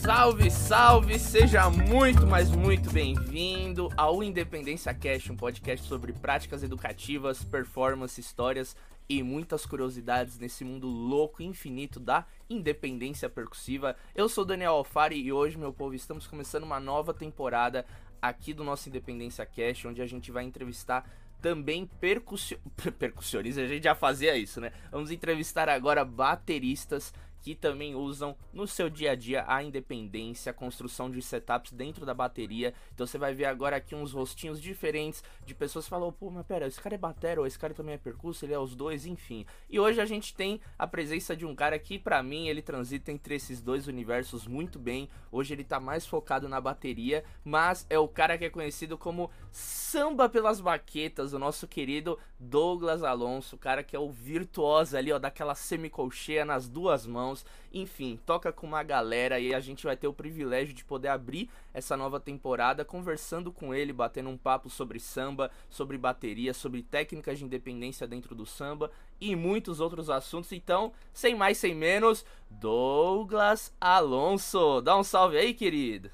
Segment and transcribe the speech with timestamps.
[0.00, 1.18] Salve, salve!
[1.18, 8.74] Seja muito, mas muito bem-vindo ao Independência Cash, um podcast sobre práticas educativas, performance, histórias
[9.06, 13.94] e muitas curiosidades nesse mundo louco e infinito da independência percussiva.
[14.14, 17.84] Eu sou Daniel Alfari e hoje, meu povo, estamos começando uma nova temporada
[18.22, 21.04] aqui do nosso Independência Cash, onde a gente vai entrevistar
[21.42, 22.58] também percussio...
[22.98, 24.72] percussionistas, a gente já fazia isso, né?
[24.90, 30.54] Vamos entrevistar agora bateristas que também usam no seu dia a dia a independência, a
[30.54, 32.74] construção de setups dentro da bateria.
[32.94, 36.46] Então você vai ver agora aqui uns rostinhos diferentes de pessoas que falam, pô, mas
[36.46, 39.06] pera, esse cara é batera, ou esse cara também é percurso, ele é os dois,
[39.06, 39.46] enfim.
[39.68, 43.10] E hoje a gente tem a presença de um cara que, para mim, ele transita
[43.10, 45.08] entre esses dois universos muito bem.
[45.32, 49.30] Hoje ele tá mais focado na bateria, mas é o cara que é conhecido como
[49.50, 55.12] samba pelas baquetas, o nosso querido Douglas Alonso, o cara que é o virtuoso ali,
[55.12, 57.29] ó, daquela semicolcheia nas duas mãos
[57.72, 61.48] Enfim, toca com uma galera e a gente vai ter o privilégio de poder abrir
[61.72, 67.38] essa nova temporada conversando com ele, batendo um papo sobre samba, sobre bateria, sobre técnicas
[67.38, 70.52] de independência dentro do samba e muitos outros assuntos.
[70.52, 74.80] Então, sem mais, sem menos, Douglas Alonso.
[74.80, 76.10] Dá um salve aí, querido.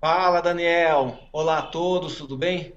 [0.00, 1.18] Fala, Daniel.
[1.32, 2.72] Olá a todos, tudo bem?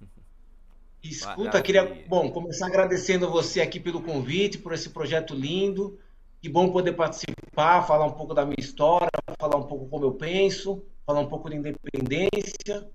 [1.02, 5.98] Escuta, queria, bom, começar agradecendo você aqui pelo convite, por esse projeto lindo.
[6.46, 10.12] Que bom poder participar, falar um pouco da minha história, falar um pouco como eu
[10.12, 12.88] penso, falar um pouco de independência.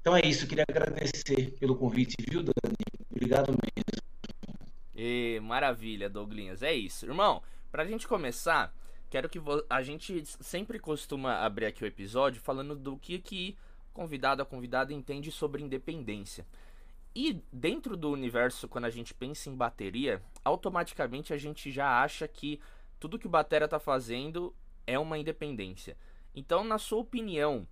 [0.00, 2.74] Então é isso, queria agradecer pelo convite, viu, Dani?
[3.08, 4.02] Obrigado mesmo.
[4.96, 6.60] E, maravilha, Douglinhas.
[6.60, 7.06] É isso.
[7.06, 8.74] Irmão, pra gente começar,
[9.08, 13.56] quero que a gente sempre costuma abrir aqui o episódio falando do que que
[13.92, 16.44] convidado a convidada entende sobre independência.
[17.14, 22.26] E dentro do universo, quando a gente pensa em bateria, automaticamente a gente já acha
[22.26, 22.58] que
[22.98, 24.54] tudo que o batera tá fazendo
[24.86, 25.96] é uma independência.
[26.34, 27.66] Então, na sua opinião,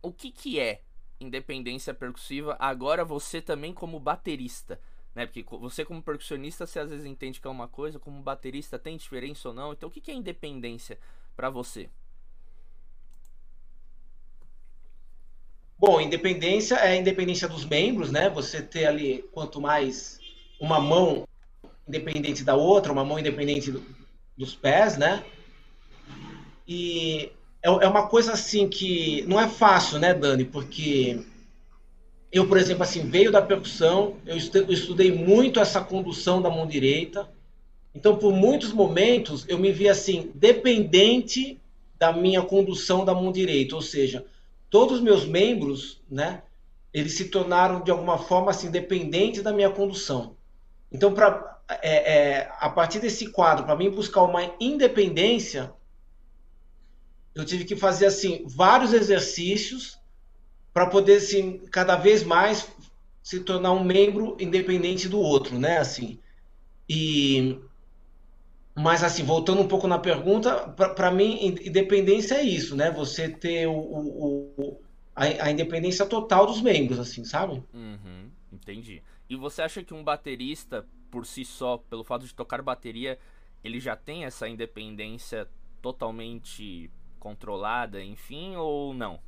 [0.00, 0.82] o que que é
[1.18, 4.80] independência percussiva agora você também como baterista?
[5.14, 5.26] Né?
[5.26, 8.96] Porque você como percussionista, você às vezes entende que é uma coisa, como baterista tem
[8.96, 9.72] diferença ou não.
[9.72, 10.98] Então, o que que é independência
[11.34, 11.90] para você?
[15.84, 18.30] Bom, independência é a independência dos membros, né?
[18.30, 20.20] Você ter ali, quanto mais
[20.60, 21.26] uma mão
[21.88, 23.84] independente da outra, uma mão independente do,
[24.38, 25.24] dos pés, né?
[26.68, 30.44] E é, é, uma coisa assim que não é fácil, né, Dani?
[30.44, 31.20] Porque
[32.30, 37.28] eu, por exemplo, assim, veio da percussão, eu estudei muito essa condução da mão direita.
[37.92, 41.60] Então, por muitos momentos, eu me vi assim, dependente
[41.98, 44.24] da minha condução da mão direita, ou seja,
[44.72, 46.42] todos os meus membros, né,
[46.94, 50.34] eles se tornaram de alguma forma assim dependentes da minha condução.
[50.90, 55.72] Então, para é, é, a partir desse quadro, para mim buscar uma independência,
[57.34, 59.98] eu tive que fazer assim vários exercícios
[60.72, 62.66] para poder assim, cada vez mais
[63.22, 65.78] se tornar um membro independente do outro, né?
[65.78, 66.18] Assim.
[66.88, 67.60] E
[68.74, 72.90] mas assim, voltando um pouco na pergunta, para mim independência é isso, né?
[72.90, 74.80] Você ter o, o, o
[75.14, 77.62] a, a, independência total dos membros, assim, sabe?
[77.74, 79.02] Uhum, entendi.
[79.28, 83.18] E você acha que um baterista por si só, pelo fato de tocar bateria,
[83.62, 85.46] ele já tem essa independência
[85.82, 86.90] totalmente
[87.20, 89.20] controlada, enfim, ou não?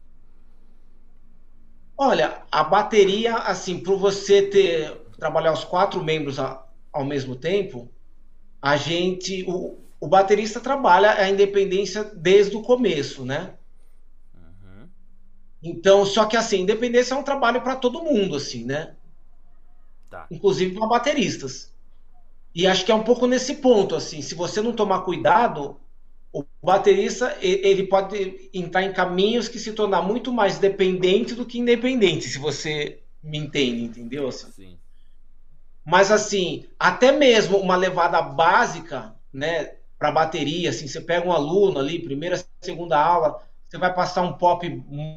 [1.97, 7.94] Olha, a bateria, assim, para você ter trabalhar os quatro membros a, ao mesmo tempo,
[8.65, 13.53] a gente, o, o baterista trabalha a independência desde o começo, né?
[14.35, 14.89] Uhum.
[15.63, 18.95] Então, só que assim, independência é um trabalho para todo mundo, assim, né?
[20.09, 20.27] Tá.
[20.31, 21.75] Inclusive para bateristas.
[22.55, 25.79] E acho que é um pouco nesse ponto, assim, se você não tomar cuidado,
[26.33, 31.59] o baterista ele pode entrar em caminhos que se tornar muito mais dependente do que
[31.59, 34.27] independente, se você me entende, entendeu?
[34.27, 34.51] Assim.
[34.53, 34.79] Sim.
[35.84, 41.78] Mas assim, até mesmo uma levada básica, né, para bateria, assim, você pega um aluno
[41.78, 44.69] ali, primeira, segunda aula, você vai passar um pop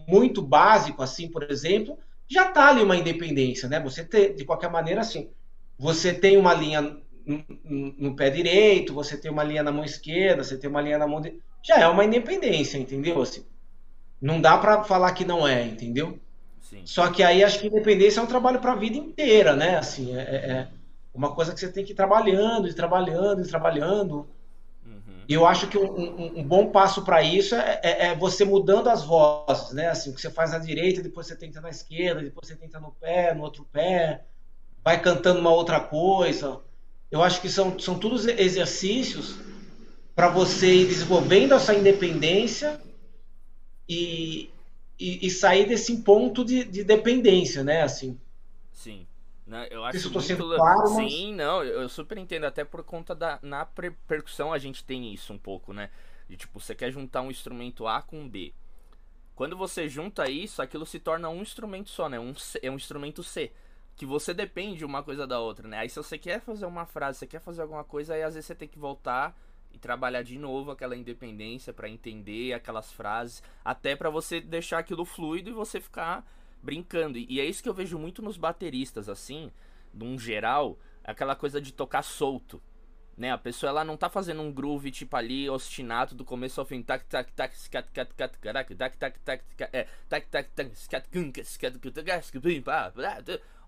[0.08, 1.98] muito básico, assim, por exemplo,
[2.30, 3.80] já tá ali uma independência, né?
[3.80, 4.04] Você
[4.34, 5.30] de qualquer maneira, assim,
[5.78, 6.98] você tem uma linha
[7.64, 11.08] no, pé direito, você tem uma linha na mão esquerda, você tem uma linha na
[11.08, 11.40] mão de...
[11.62, 13.22] já é uma independência, entendeu?
[13.22, 13.46] Assim,
[14.22, 16.19] não dá para falar que não é, entendeu?
[16.69, 16.81] Sim.
[16.86, 19.78] Só que aí acho que independência é um trabalho para a vida inteira, né?
[19.78, 20.68] Assim, é, é, é,
[21.14, 24.28] uma coisa que você tem que ir trabalhando, e trabalhando, e trabalhando.
[24.86, 25.24] Uhum.
[25.28, 28.44] E eu acho que um, um, um bom passo para isso é, é, é, você
[28.44, 29.90] mudando as vozes, né?
[29.90, 32.80] Assim, o que você faz na direita, depois você tenta na esquerda, depois você tenta
[32.80, 34.24] no pé, no outro pé,
[34.84, 36.62] vai cantando uma outra coisa
[37.10, 39.36] eu acho que são, são todos exercícios
[40.16, 42.80] para você ir desenvolvendo a sua independência
[43.88, 44.50] e,
[45.00, 47.82] e, e sair desse ponto de, de, dependência, né?
[47.82, 48.20] Assim.
[48.72, 49.08] Sim.
[49.46, 50.26] Não, eu acho Isso muito...
[50.26, 51.12] sendo claro, mas...
[51.12, 53.40] Sim, não, eu super entendo, até por conta da.
[53.42, 55.90] Na percussão a gente tem isso um pouco, né?
[56.28, 58.54] De tipo, você quer juntar um instrumento A com B.
[59.36, 62.20] Quando você junta isso, aquilo se torna um instrumento só, né?
[62.20, 63.52] Um C, é um instrumento C.
[63.96, 65.78] Que você depende uma coisa da outra, né?
[65.78, 68.48] Aí se você quer fazer uma frase, você quer fazer alguma coisa, aí às vezes
[68.48, 69.38] você tem que voltar
[69.72, 75.06] e trabalhar de novo aquela independência para entender aquelas frases, até para você deixar aquilo
[75.06, 76.25] fluido e você ficar
[76.62, 77.18] brincando.
[77.18, 79.52] E é isso que eu vejo muito nos bateristas, assim,
[79.94, 82.62] num geral, aquela coisa de tocar solto.
[83.16, 86.68] Né, a pessoa ela não tá fazendo um groove tipo ali ostinato do começo ao
[86.68, 89.44] fim, tac tac tac scat cat cat caraca, tac tac tac
[89.74, 91.08] é, tac tac tac scat
[91.44, 91.81] scat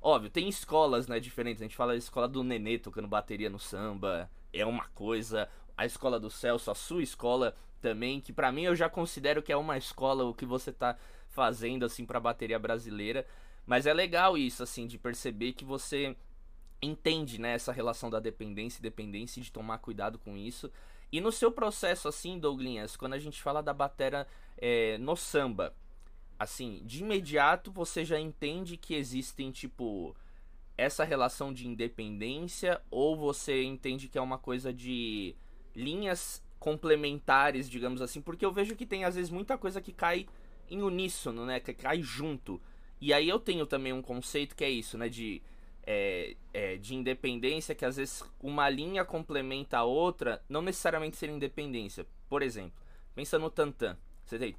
[0.02, 1.64] Óbvio, tem escolas, né, diferentes.
[1.64, 5.50] A gente fala escola do Nenê tocando bateria no samba, é uma coisa
[5.80, 9.50] a escola do Celso, a sua escola também, que para mim eu já considero que
[9.50, 10.98] é uma escola o que você tá
[11.30, 13.26] fazendo assim para bateria brasileira,
[13.66, 16.18] mas é legal isso assim de perceber que você
[16.82, 20.70] entende né, essa relação da dependência e dependência de tomar cuidado com isso.
[21.14, 24.28] E no seu processo assim, Douglinhas, quando a gente fala da batera
[24.58, 25.74] é, no samba,
[26.38, 30.14] assim, de imediato você já entende que existem tipo
[30.78, 35.38] essa relação de independência ou você entende que é uma coisa de
[35.80, 40.28] linhas complementares, digamos assim, porque eu vejo que tem às vezes muita coisa que cai
[40.70, 41.60] em uníssono, né?
[41.60, 42.62] Que cai junto.
[43.02, 45.08] E aí eu tenho também um conceito que é isso, né?
[45.08, 45.42] De,
[45.88, 51.30] é, é, de independência, que às vezes uma linha complementa a outra, não necessariamente ser
[51.30, 52.06] independência.
[52.28, 52.74] Por exemplo,
[53.16, 53.98] pensa no tantan.
[54.26, 54.54] Você tem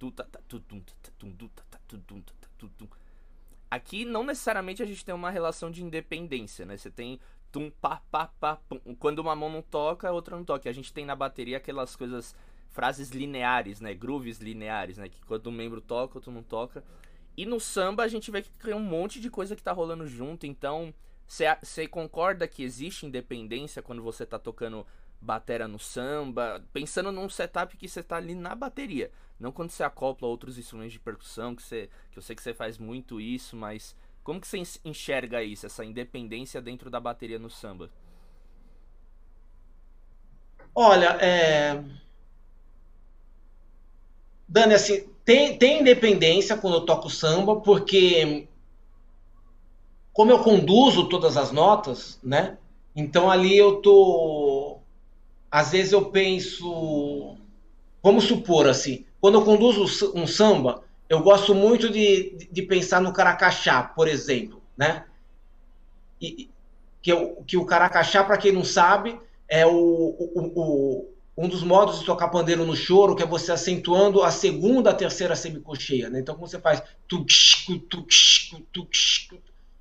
[3.70, 6.76] Aqui não necessariamente a gente tem uma relação de independência, né?
[6.76, 7.20] Você tem
[7.50, 8.78] tum, pá, pá, pá, pum.
[8.98, 10.68] Quando uma mão não toca, a outra não toca.
[10.68, 12.34] A gente tem na bateria aquelas coisas,
[12.70, 13.94] frases lineares, né?
[13.94, 15.08] Grooves lineares, né?
[15.08, 16.84] Que quando um membro toca, outro não toca.
[17.36, 20.06] E no samba a gente vê que tem um monte de coisa que tá rolando
[20.06, 20.46] junto.
[20.46, 20.92] Então,
[21.26, 24.86] você concorda que existe independência quando você tá tocando
[25.20, 26.62] batera no samba?
[26.72, 29.10] Pensando num setup que você tá ali na bateria.
[29.38, 32.52] Não quando você acopla outros instrumentos de percussão, que, você, que eu sei que você
[32.52, 37.50] faz muito isso, mas como que você enxerga isso, essa independência dentro da bateria no
[37.50, 37.90] samba?
[40.74, 41.82] Olha, é...
[44.48, 48.48] Dani, assim, tem, tem independência quando eu toco samba, porque
[50.12, 52.58] como eu conduzo todas as notas, né?
[52.94, 54.78] Então ali eu tô.
[55.50, 57.36] Às vezes eu penso.
[58.02, 63.12] Vamos supor assim, quando eu conduzo um samba, eu gosto muito de, de pensar no
[63.12, 65.04] caracachá, por exemplo, né?
[66.22, 66.48] E,
[67.02, 71.64] que, o, que o caracachá, para quem não sabe, é o, o, o, um dos
[71.64, 76.08] modos de tocar pandeiro no choro, que é você acentuando a segunda, a terceira semicocheia,
[76.08, 76.20] né?
[76.20, 76.80] Então, como você faz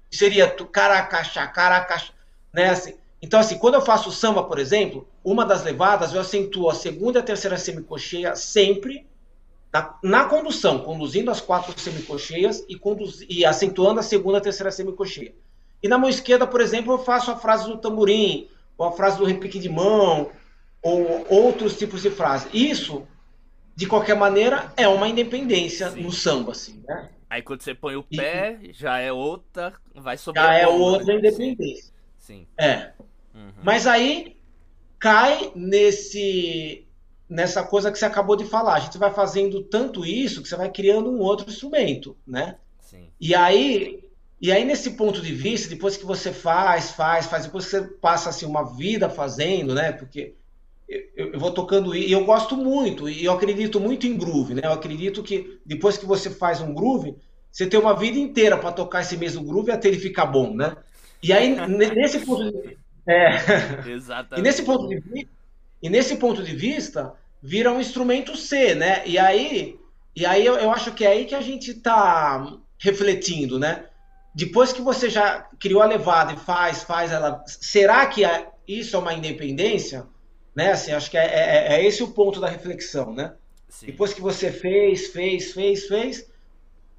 [0.10, 1.54] seria tu, caracachá,
[2.52, 2.70] né?
[2.72, 6.74] Assim, então, assim, quando eu faço samba, por exemplo, uma das levadas eu acentuo a
[6.74, 9.06] segunda e a terceira semicocheia sempre
[9.72, 14.72] na, na, condução, conduzindo as quatro semicocheias e, conduz, e acentuando a segunda e terceira
[14.72, 15.34] semicocheia.
[15.82, 19.18] E na mão esquerda, por exemplo, eu faço a frase do tamborim, ou a frase
[19.18, 20.32] do repique de mão,
[20.82, 22.48] ou outros tipos de frase.
[22.54, 23.08] Isso,
[23.76, 26.02] de qualquer maneira, é uma independência Sim.
[26.02, 27.10] no samba, assim, né?
[27.30, 31.14] Aí quando você põe o pé, e, já é outra, vai sobre Já é outra
[31.14, 31.20] né?
[31.20, 31.94] independência.
[32.18, 32.40] Sim.
[32.40, 32.48] Sim.
[32.58, 32.92] É.
[33.34, 33.52] Uhum.
[33.64, 34.36] Mas aí
[34.98, 36.88] cai nesse
[37.30, 38.76] nessa coisa que você acabou de falar.
[38.76, 42.56] A gente vai fazendo tanto isso que você vai criando um outro instrumento, né?
[42.82, 43.10] Sim.
[43.22, 44.04] E aí,
[44.42, 47.82] e aí nesse ponto de vista, depois que você faz, faz, faz, depois que você
[47.82, 49.92] passa assim uma vida fazendo, né?
[49.92, 50.34] Porque
[50.88, 54.62] eu, eu vou tocando e eu gosto muito e eu acredito muito em groove, né?
[54.64, 57.16] Eu acredito que depois que você faz um groove,
[57.52, 60.76] você tem uma vida inteira para tocar esse mesmo groove até ele ficar bom, né?
[61.22, 64.40] E aí nesse ponto de, é, Exatamente.
[64.40, 65.39] E nesse ponto de vista
[65.82, 69.02] e nesse ponto de vista, vira um instrumento C, né?
[69.06, 69.80] E aí,
[70.16, 73.86] e aí eu, eu acho que é aí que a gente está refletindo, né?
[74.34, 78.96] Depois que você já criou a levada e faz, faz ela, será que é, isso
[78.96, 80.06] é uma independência?
[80.56, 80.72] Né?
[80.72, 83.34] Assim, acho que é, é, é esse o ponto da reflexão, né?
[83.68, 83.88] Sim.
[83.88, 86.30] Depois que você fez, fez, fez, fez,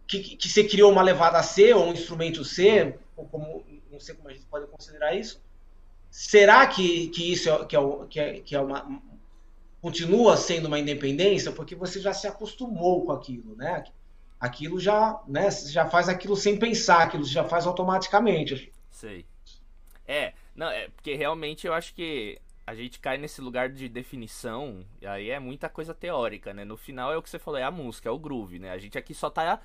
[0.06, 4.14] que, que você criou uma levada C ou um instrumento C, ou como, não sei
[4.14, 5.40] como a gente pode considerar isso,
[6.10, 9.00] Será que, que isso é, que é, que é, que é uma,
[9.80, 11.52] continua sendo uma independência?
[11.52, 13.84] Porque você já se acostumou com aquilo, né?
[14.38, 15.50] Aquilo já, né?
[15.50, 18.72] Você já faz aquilo sem pensar, aquilo já faz automaticamente.
[18.90, 19.24] Sei.
[20.06, 24.84] É, não, é porque realmente eu acho que a gente cai nesse lugar de definição,
[25.00, 26.64] e aí é muita coisa teórica, né?
[26.64, 28.70] No final é o que você falou, é a música, é o groove, né?
[28.70, 29.60] A gente aqui só tá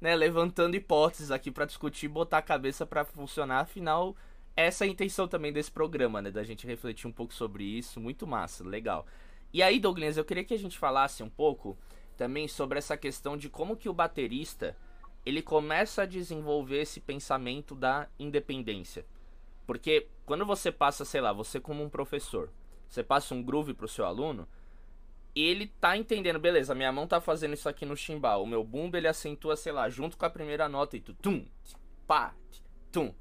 [0.00, 4.16] né, levantando hipóteses aqui para discutir, botar a cabeça para funcionar, afinal,
[4.56, 6.30] essa é a intenção também desse programa, né?
[6.30, 9.06] Da gente refletir um pouco sobre isso, muito massa, legal.
[9.52, 11.76] E aí, Douglas, eu queria que a gente falasse um pouco
[12.16, 14.76] também sobre essa questão de como que o baterista
[15.24, 19.04] ele começa a desenvolver esse pensamento da independência.
[19.66, 22.50] Porque quando você passa, sei lá, você como um professor,
[22.88, 24.48] você passa um groove pro seu aluno,
[25.34, 28.96] ele tá entendendo, beleza, minha mão tá fazendo isso aqui no chimbal, o meu bumbo
[28.96, 31.46] ele acentua, sei lá, junto com a primeira nota e tu tum,
[32.06, 32.34] pá,
[32.90, 33.14] tum,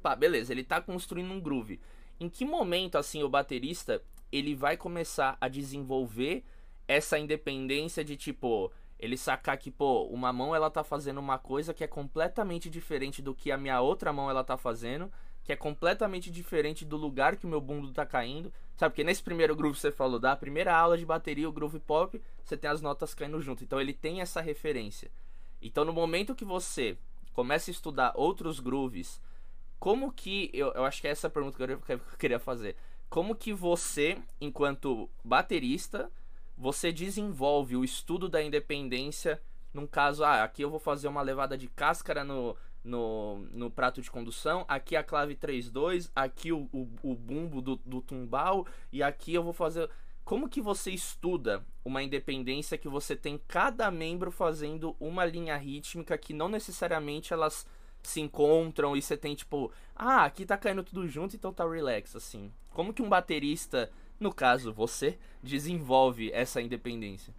[0.00, 1.80] pá, beleza, ele tá construindo um groove.
[2.18, 4.02] Em que momento assim o baterista
[4.32, 6.44] ele vai começar a desenvolver
[6.86, 11.72] essa independência de tipo, ele sacar que, pô, uma mão ela tá fazendo uma coisa
[11.72, 15.10] que é completamente diferente do que a minha outra mão ela tá fazendo,
[15.42, 18.52] que é completamente diferente do lugar que o meu bumbo tá caindo.
[18.76, 22.20] Sabe, porque nesse primeiro groove você falou, da primeira aula de bateria, o groove pop,
[22.44, 23.64] você tem as notas caindo junto.
[23.64, 25.10] Então ele tem essa referência.
[25.62, 26.96] Então no momento que você
[27.32, 29.20] começa a estudar outros grooves,
[29.80, 30.48] como que.
[30.54, 32.76] Eu, eu acho que é essa pergunta que eu, que eu queria fazer.
[33.08, 36.08] Como que você, enquanto baterista,
[36.56, 41.56] você desenvolve o estudo da independência num caso, ah, aqui eu vou fazer uma levada
[41.56, 46.88] de cáscara no, no, no prato de condução, aqui a clave 3-2, aqui o, o,
[47.02, 49.88] o, bumbo do, do tumbal, e aqui eu vou fazer.
[50.24, 56.18] Como que você estuda uma independência que você tem cada membro fazendo uma linha rítmica
[56.18, 57.66] que não necessariamente elas
[58.02, 62.16] se encontram e você tem tipo, ah, aqui tá caindo tudo junto, então tá relax,
[62.16, 62.50] assim.
[62.70, 63.90] Como que um baterista
[64.20, 67.34] no caso você, desenvolve essa independência?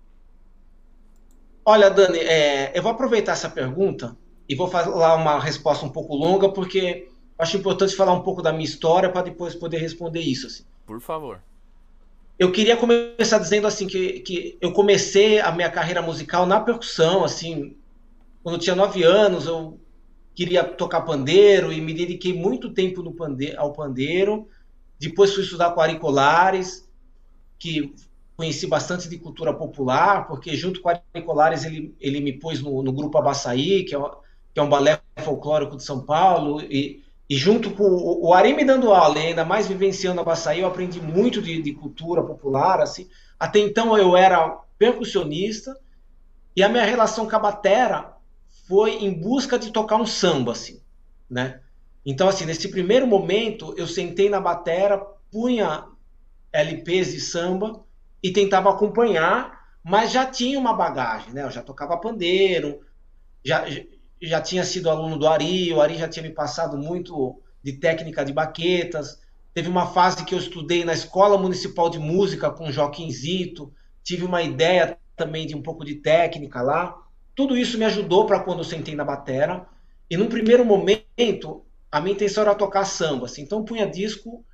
[1.64, 4.18] Olha, Dani, é, eu vou aproveitar essa pergunta
[4.50, 8.52] e vou falar uma resposta um pouco longa, porque acho importante falar um pouco da
[8.52, 10.48] minha história para depois poder responder isso.
[10.48, 10.64] Assim.
[10.88, 11.40] Por favor.
[12.40, 17.24] Eu queria começar dizendo assim que, que eu comecei a minha carreira musical na percussão,
[17.24, 17.78] assim,
[18.42, 19.80] quando eu tinha nove anos, eu
[20.34, 24.48] queria tocar pandeiro e me dediquei muito tempo no pande ao pandeiro.
[25.00, 26.88] Depois fui estudar Quaricolares,
[27.58, 27.94] que
[28.36, 32.92] conheci bastante de cultura popular, porque junto com Quaricolares ele, ele me pôs no, no
[32.92, 34.00] grupo Abaçaí, que é,
[34.54, 38.54] que é um balé folclórico de São Paulo, e, e junto com o, o Ari
[38.54, 42.82] me dando aula, e ainda mais vivenciando Abaçaí, eu aprendi muito de, de cultura popular,
[42.82, 43.08] assim.
[43.40, 45.78] Até então eu era percussionista,
[46.56, 48.21] e a minha relação com a batera
[48.72, 50.80] foi em busca de tocar um samba, assim,
[51.30, 51.60] né?
[52.06, 54.98] Então, assim, nesse primeiro momento, eu sentei na batera,
[55.30, 55.88] punha
[56.54, 57.84] LPs de samba
[58.24, 61.44] e tentava acompanhar, mas já tinha uma bagagem, né?
[61.44, 62.80] Eu já tocava pandeiro,
[63.44, 63.66] já,
[64.22, 68.24] já tinha sido aluno do Ari, o Ari já tinha me passado muito de técnica
[68.24, 69.20] de baquetas.
[69.54, 74.24] Teve uma fase que eu estudei na Escola Municipal de Música com Joaquim Zito, tive
[74.24, 76.96] uma ideia também de um pouco de técnica lá.
[77.42, 79.66] Tudo isso me ajudou para quando eu sentei na batera.
[80.08, 84.46] E num primeiro momento, a minha intenção era tocar samba, assim, então punha disco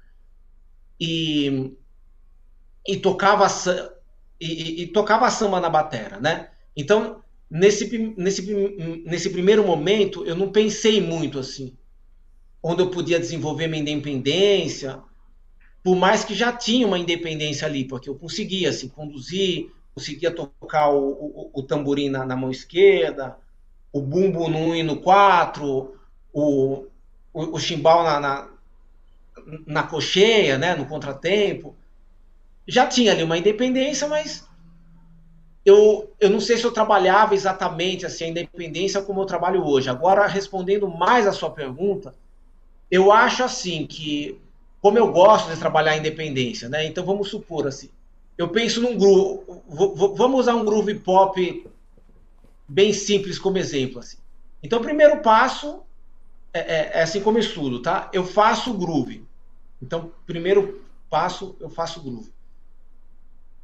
[0.98, 1.74] e,
[2.88, 3.46] e tocava
[4.40, 6.50] e, e, tocava samba na batera, né?
[6.78, 8.54] Então nesse, nesse,
[9.06, 11.76] nesse primeiro momento eu não pensei muito assim,
[12.64, 15.04] onde eu podia desenvolver minha independência,
[15.84, 20.92] por mais que já tinha uma independência ali, porque eu conseguia assim conduzir, conseguia tocar
[20.92, 23.36] o, o, o tamborim na, na, mão esquerda,
[23.92, 25.66] o bumbo no 1 e no 4,
[26.32, 26.86] o,
[27.34, 28.50] o, o chimbal na, na,
[29.66, 31.76] na cocheia, né, no contratempo.
[32.68, 34.48] Já tinha ali uma independência, mas
[35.66, 39.90] eu, eu não sei se eu trabalhava exatamente assim a independência como eu trabalho hoje.
[39.90, 42.14] Agora, respondendo mais a sua pergunta,
[42.92, 44.40] eu acho assim que,
[44.80, 46.86] como eu gosto de trabalhar a independência, né?
[46.86, 47.90] Então vamos supor assim,
[48.38, 49.44] eu penso num groove,
[50.16, 51.68] vamos usar um groove pop
[52.68, 54.18] bem simples como exemplo assim.
[54.62, 55.82] Então, o primeiro passo
[56.54, 58.10] é, é, é, assim como estudo, tá?
[58.14, 59.26] Eu faço groove.
[59.82, 62.32] Então, primeiro passo, eu faço groove.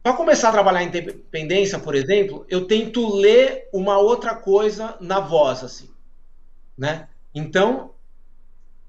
[0.02, 5.20] Para começar a trabalhar em independência, por exemplo, eu tento ler uma outra coisa na
[5.20, 5.90] voz, assim,
[6.78, 7.08] né?
[7.34, 7.94] Então,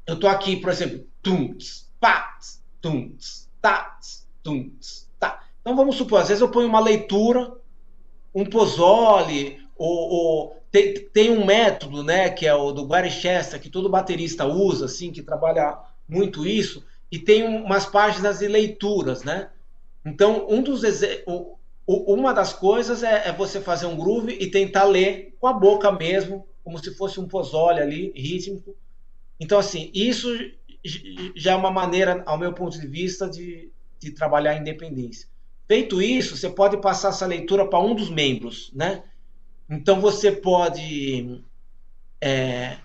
[0.07, 3.99] eu tô aqui, por exemplo, tums, tats, tums, tá.
[5.65, 7.51] Então, vamos supor, às vezes eu ponho uma leitura,
[8.35, 13.59] um pozole, ou, ou tem, tem um método, né, que é o do Gary Chester,
[13.59, 19.25] que todo baterista usa, assim, que trabalha muito isso, e tem umas páginas de leituras,
[19.25, 19.49] né?
[20.05, 20.83] Então, um dos
[21.87, 25.91] uma das coisas é, é, você fazer um groove e tentar ler com a boca
[25.91, 28.77] mesmo, como se fosse um pozole ali, rítmico.
[29.41, 30.29] Então, assim, isso
[31.35, 35.27] já é uma maneira, ao meu ponto de vista, de, de trabalhar a independência.
[35.75, 39.03] Feito isso, você pode passar essa leitura para um dos membros, né?
[39.69, 41.43] Então você pode
[42.21, 42.77] é,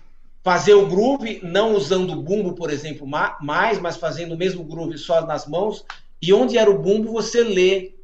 [0.42, 4.98] fazer o groove não usando o bumbo, por exemplo, mais, mas fazendo o mesmo groove
[4.98, 5.84] só nas mãos.
[6.20, 7.94] E onde era o bumbo, você lê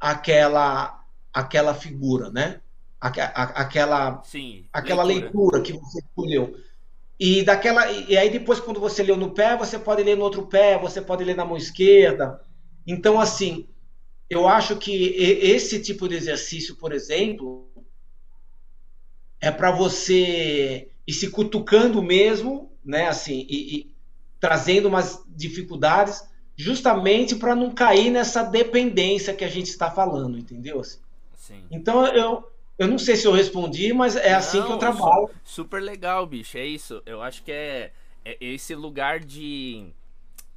[0.00, 1.00] aquela
[1.32, 2.60] aquela figura, né?
[3.00, 5.58] Aquela Sim, aquela leitura.
[5.58, 6.56] leitura que você escolheu.
[7.20, 10.48] E daquela e aí depois quando você leu no pé, você pode ler no outro
[10.48, 12.40] pé, você pode ler na mão esquerda.
[12.84, 13.68] Então assim,
[14.28, 17.68] eu acho que esse tipo de exercício, por exemplo,
[19.40, 23.08] é para você ir se cutucando mesmo, né?
[23.08, 23.94] Assim, e, e
[24.40, 26.22] trazendo umas dificuldades,
[26.56, 30.80] justamente para não cair nessa dependência que a gente está falando, entendeu?
[30.80, 30.98] Assim.
[31.70, 35.30] Então eu, eu não sei se eu respondi, mas é assim não, que eu trabalho.
[35.44, 36.56] Super legal, bicho.
[36.56, 37.02] É isso.
[37.04, 37.92] Eu acho que é,
[38.24, 39.86] é esse lugar de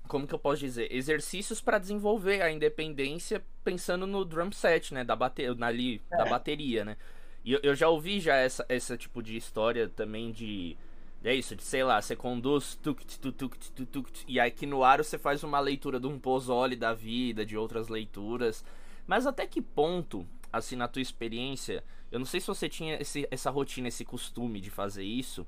[0.07, 5.03] como que eu posso dizer, exercícios para desenvolver a independência pensando no drum set, né,
[5.03, 6.17] da bateria, ali, é.
[6.17, 6.97] da bateria, né?
[7.43, 10.77] E eu, eu, já ouvi já essa esse tipo de história também de
[11.23, 14.83] é isso, de sei lá, você conduz tuk, tuk, tuk, tuk, tuk, e aqui no
[14.83, 18.63] ar você faz uma leitura de um Pozzoli da vida, de outras leituras.
[19.05, 23.27] Mas até que ponto, assim, na tua experiência, eu não sei se você tinha esse,
[23.31, 25.45] essa rotina, esse costume de fazer isso,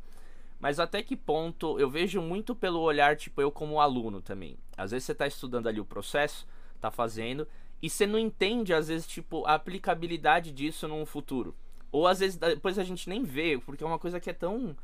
[0.59, 4.57] mas até que ponto eu vejo muito pelo olhar, tipo, eu como aluno também.
[4.75, 6.45] Às vezes você tá estudando ali o processo,
[6.81, 7.47] tá fazendo,
[7.81, 11.55] e você não entende, às vezes, tipo, a aplicabilidade disso no futuro.
[11.91, 14.75] Ou às vezes depois a gente nem vê, porque é uma coisa que é tão.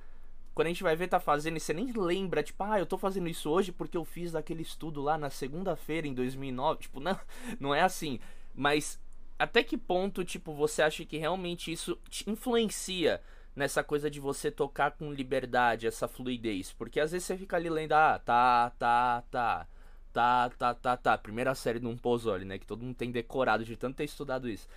[0.53, 2.97] Quando a gente vai ver tá fazendo e você nem lembra, tipo, ah, eu tô
[2.97, 6.83] fazendo isso hoje porque eu fiz aquele estudo lá na segunda-feira em 2009.
[6.83, 7.19] Tipo, não,
[7.59, 8.19] não é assim.
[8.53, 8.99] Mas
[9.37, 13.21] até que ponto, tipo, você acha que realmente isso te influencia
[13.55, 16.73] nessa coisa de você tocar com liberdade, essa fluidez.
[16.73, 19.67] Porque às vezes você fica ali lendo, ah, tá, tá, tá,
[20.11, 21.17] tá, tá, tá, tá.
[21.17, 22.59] Primeira série de um Pozzoli, né?
[22.59, 24.67] Que todo mundo tem decorado de tanto ter estudado isso.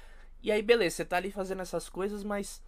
[0.42, 2.62] E aí, beleza, você tá ali fazendo essas coisas, mas.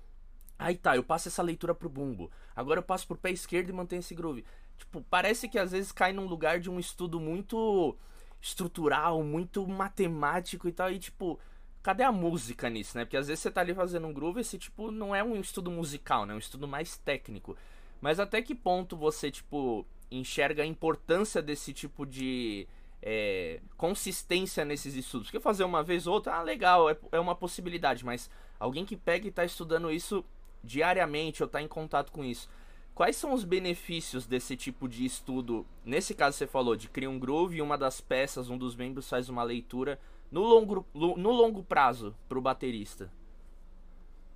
[0.58, 2.30] Aí tá, eu passo essa leitura pro bumbo.
[2.54, 4.44] Agora eu passo pro pé esquerdo e mantenho esse groove.
[4.76, 7.96] Tipo, parece que às vezes cai num lugar de um estudo muito
[8.42, 10.90] estrutural, muito matemático e tal.
[10.90, 11.38] E tipo,
[11.82, 13.04] cadê a música nisso, né?
[13.04, 15.70] Porque às vezes você tá ali fazendo um groove, esse tipo não é um estudo
[15.70, 16.32] musical, né?
[16.32, 17.56] É um estudo mais técnico.
[18.00, 22.66] Mas até que ponto você, tipo, enxerga a importância desse tipo de
[23.02, 25.28] é, consistência nesses estudos?
[25.28, 28.96] Porque fazer uma vez ou outra, ah, legal, é, é uma possibilidade, mas alguém que
[28.96, 30.24] pega e tá estudando isso
[30.62, 32.48] diariamente ou tá em contato com isso.
[32.94, 35.66] Quais são os benefícios desse tipo de estudo?
[35.84, 39.08] Nesse caso você falou de criar um groove e uma das peças, um dos membros
[39.08, 39.98] faz uma leitura
[40.30, 43.10] no longo, no longo prazo para o baterista?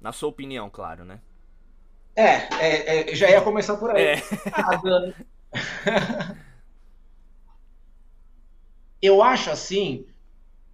[0.01, 1.21] Na sua opinião, claro, né?
[2.17, 4.03] É, é, é já ia começar por aí.
[4.03, 4.15] É.
[4.53, 6.35] Ah,
[9.01, 10.07] eu acho assim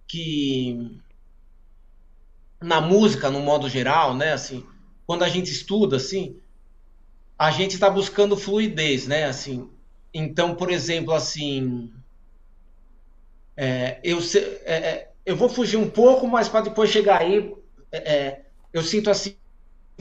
[0.07, 1.01] que
[2.61, 4.65] na música, no modo geral, né, assim,
[5.05, 6.39] quando a gente estuda, assim,
[7.37, 9.69] a gente está buscando fluidez, né, assim.
[10.13, 11.91] Então, por exemplo, assim,
[13.57, 14.19] é, eu,
[14.63, 17.53] é, é eu vou fugir um pouco, mas para depois chegar aí,
[17.91, 19.35] é, é, eu sinto assim,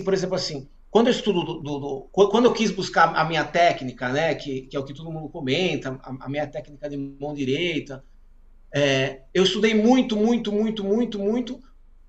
[0.04, 3.44] por exemplo, assim, quando eu estudo, do, do, do, quando eu quis buscar a minha
[3.44, 6.96] técnica, né, que, que é o que todo mundo comenta, a, a minha técnica de
[6.96, 8.04] mão direita,
[8.74, 11.60] é, eu estudei muito, muito, muito, muito, muito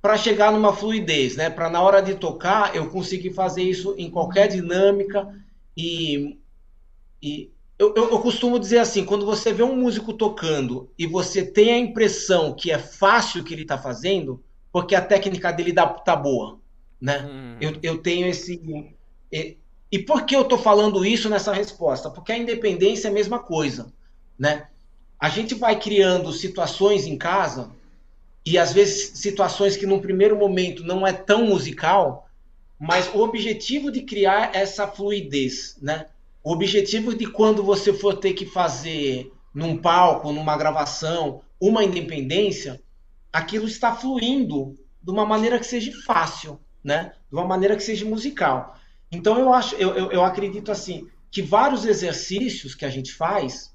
[0.01, 4.09] para chegar numa fluidez, né, para na hora de tocar eu conseguir fazer isso em
[4.09, 5.27] qualquer dinâmica
[5.77, 6.39] e,
[7.21, 11.43] e eu, eu, eu, costumo dizer assim, quando você vê um músico tocando e você
[11.43, 15.73] tem a impressão que é fácil o que ele está fazendo, porque a técnica dele
[15.73, 16.59] dá, tá boa,
[17.01, 17.25] né?
[17.25, 17.57] Hum.
[17.59, 18.61] Eu, eu tenho esse...
[19.31, 19.57] E,
[19.91, 22.07] e por que eu estou falando isso nessa resposta?
[22.11, 23.91] Porque a independência é a mesma coisa,
[24.37, 24.67] né?
[25.19, 27.71] A gente vai criando situações em casa
[28.45, 32.29] e às vezes situações que num primeiro momento não é tão musical,
[32.79, 36.05] mas o objetivo de criar essa fluidez, né?
[36.43, 42.81] O objetivo de quando você for ter que fazer num palco, numa gravação, uma independência,
[43.31, 47.13] aquilo está fluindo de uma maneira que seja fácil, né?
[47.29, 48.75] De uma maneira que seja musical.
[49.11, 53.73] Então eu acho, eu, eu, eu acredito assim que vários exercícios que a gente faz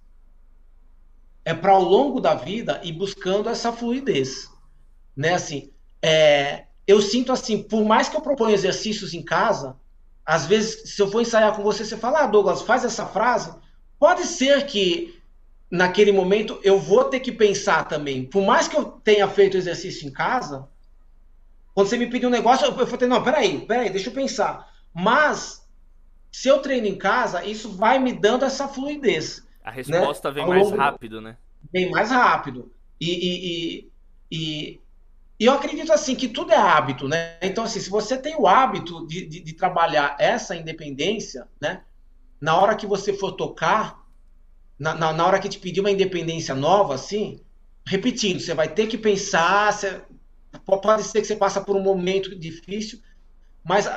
[1.44, 4.50] é para ao longo da vida ir buscando essa fluidez,
[5.16, 5.34] né?
[5.34, 5.70] Assim,
[6.02, 9.76] é, eu sinto assim, por mais que eu proponha exercícios em casa,
[10.26, 13.54] às vezes, se eu for ensaiar com você, você fala, ah, Douglas, faz essa frase.
[13.96, 15.22] Pode ser que
[15.70, 18.24] naquele momento eu vou ter que pensar também.
[18.24, 20.68] Por mais que eu tenha feito exercício em casa,
[21.72, 24.68] quando você me pedir um negócio, eu ter, não, peraí, peraí, deixa eu pensar.
[24.92, 25.64] Mas,
[26.32, 29.46] se eu treino em casa, isso vai me dando essa fluidez.
[29.62, 30.34] A resposta né?
[30.34, 31.36] vem mais rápido, né?
[31.72, 32.72] Vem mais rápido.
[33.00, 33.90] E, e, e,
[34.30, 34.80] e,
[35.44, 37.36] eu acredito assim que tudo é hábito, né?
[37.42, 41.82] Então, assim, se você tem o hábito de, de, de trabalhar essa independência, né?
[42.40, 44.02] Na hora que você for tocar,
[44.78, 47.40] na, na, na, hora que te pedir uma independência nova, assim,
[47.86, 50.02] repetindo, você vai ter que pensar, você,
[50.64, 53.00] pode ser que você passe por um momento difícil,
[53.62, 53.88] mas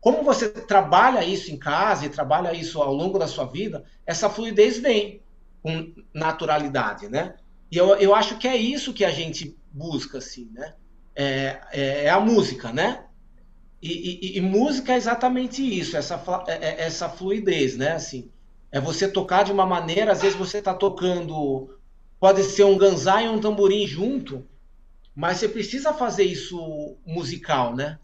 [0.00, 4.30] como você trabalha isso em casa e trabalha isso ao longo da sua vida, essa
[4.30, 5.20] fluidez vem
[5.62, 7.34] com naturalidade, né?
[7.70, 10.74] E eu, eu acho que é isso que a gente busca, assim, né?
[11.16, 13.04] É, é, é a música, né?
[13.80, 17.92] E, e, e, música é exatamente isso, essa, é, é, essa fluidez, né?
[17.92, 18.30] Assim,
[18.70, 21.78] é você tocar de uma maneira, às vezes você está tocando,
[22.20, 24.46] pode ser um ganzá e um tamborim junto,
[25.14, 27.98] mas você precisa fazer isso musical, né?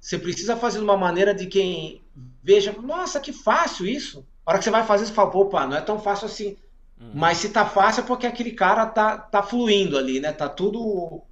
[0.00, 2.02] Você precisa fazer de uma maneira de quem
[2.42, 4.26] veja, nossa, que fácil isso.
[4.44, 6.56] A hora que você vai fazer, você fala, opa, não é tão fácil assim.
[7.00, 7.12] Uhum.
[7.14, 10.32] Mas se tá fácil é porque aquele cara tá, tá fluindo ali, né?
[10.32, 11.22] Tá tudo.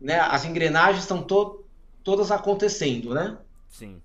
[0.00, 0.18] Né?
[0.20, 1.64] As engrenagens estão to
[2.02, 3.38] todas acontecendo, né?
[3.68, 4.00] Sim.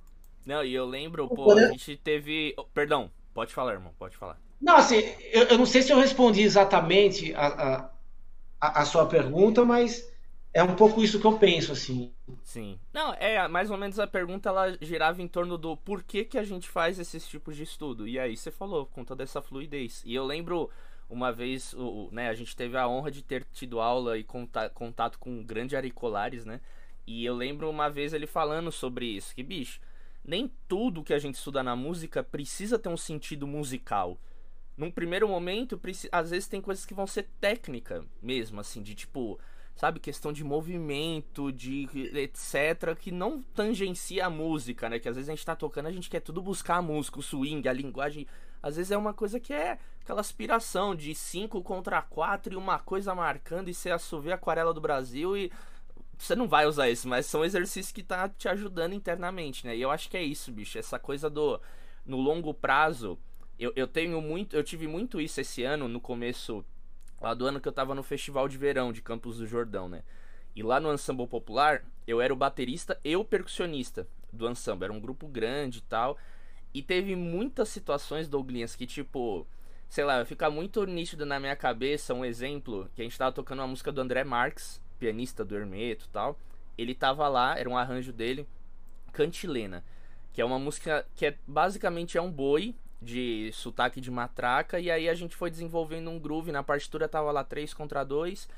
[0.45, 2.53] Não, e eu lembro, pô, a gente teve.
[2.57, 4.37] Oh, perdão, pode falar, irmão, pode falar.
[4.59, 4.97] Não, assim,
[5.31, 7.89] eu, eu não sei se eu respondi exatamente a,
[8.59, 10.09] a, a sua pergunta, mas
[10.53, 12.13] é um pouco isso que eu penso, assim.
[12.43, 12.79] Sim.
[12.93, 16.43] Não, é, mais ou menos a pergunta ela girava em torno do porquê que a
[16.43, 18.07] gente faz esses tipos de estudo.
[18.07, 20.03] E aí você falou, com toda essa fluidez.
[20.05, 20.69] E eu lembro
[21.13, 24.25] uma vez, o, né, a gente teve a honra de ter tido aula e
[24.73, 26.59] contato com o grande Ari Colares, né?
[27.05, 29.79] E eu lembro uma vez ele falando sobre isso, que bicho,
[30.25, 34.17] nem tudo que a gente estuda na música precisa ter um sentido musical.
[34.75, 35.79] Num primeiro momento,
[36.11, 39.39] às vezes tem coisas que vão ser técnica mesmo, assim, de tipo,
[39.75, 44.97] sabe, questão de movimento, de etc, que não tangencia a música, né?
[44.97, 47.21] Que às vezes a gente tá tocando, a gente quer tudo buscar a música, o
[47.21, 48.25] swing, a linguagem.
[48.63, 52.79] Às vezes é uma coisa que é aquela aspiração de 5 contra 4 e uma
[52.79, 55.51] coisa marcando e você assovia a aquarela do Brasil e
[56.17, 59.75] você não vai usar isso, mas são exercícios que tá te ajudando internamente, né?
[59.75, 61.59] E eu acho que é isso, bicho, essa coisa do
[62.05, 63.19] no longo prazo.
[63.59, 66.65] Eu, eu tenho muito, eu tive muito isso esse ano no começo
[67.21, 70.03] lá do ano que eu tava no festival de verão de Campos do Jordão, né?
[70.55, 74.85] E lá no Ensemble Popular, eu era o baterista e o percussionista do ensemble.
[74.85, 76.17] Era um grupo grande e tal.
[76.73, 79.45] E teve muitas situações, Douglas, que tipo,
[79.87, 83.59] sei lá, fica muito nítido na minha cabeça um exemplo, que a gente tava tocando
[83.59, 86.37] uma música do André Marques, pianista do Hermeto tal.
[86.77, 88.47] Ele tava lá, era um arranjo dele,
[89.11, 89.83] Cantilena,
[90.33, 94.79] que é uma música que é basicamente é um boi de sotaque de matraca.
[94.79, 96.51] E aí a gente foi desenvolvendo um groove.
[96.51, 98.49] Na partitura tava lá 3 contra 2.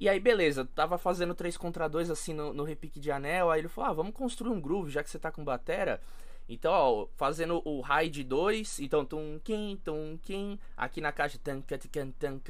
[0.00, 3.50] E aí, beleza, tava fazendo 3 contra 2 assim no, no repique de anel.
[3.50, 6.00] Aí ele falou: Ah, vamos construir um groove, já que você tá com batera.
[6.48, 8.80] Então, ó, fazendo o high de 2.
[8.80, 10.58] Então, tum, kim, tum, kim.
[10.76, 12.40] Aqui na caixa, tan, cat, can, tan.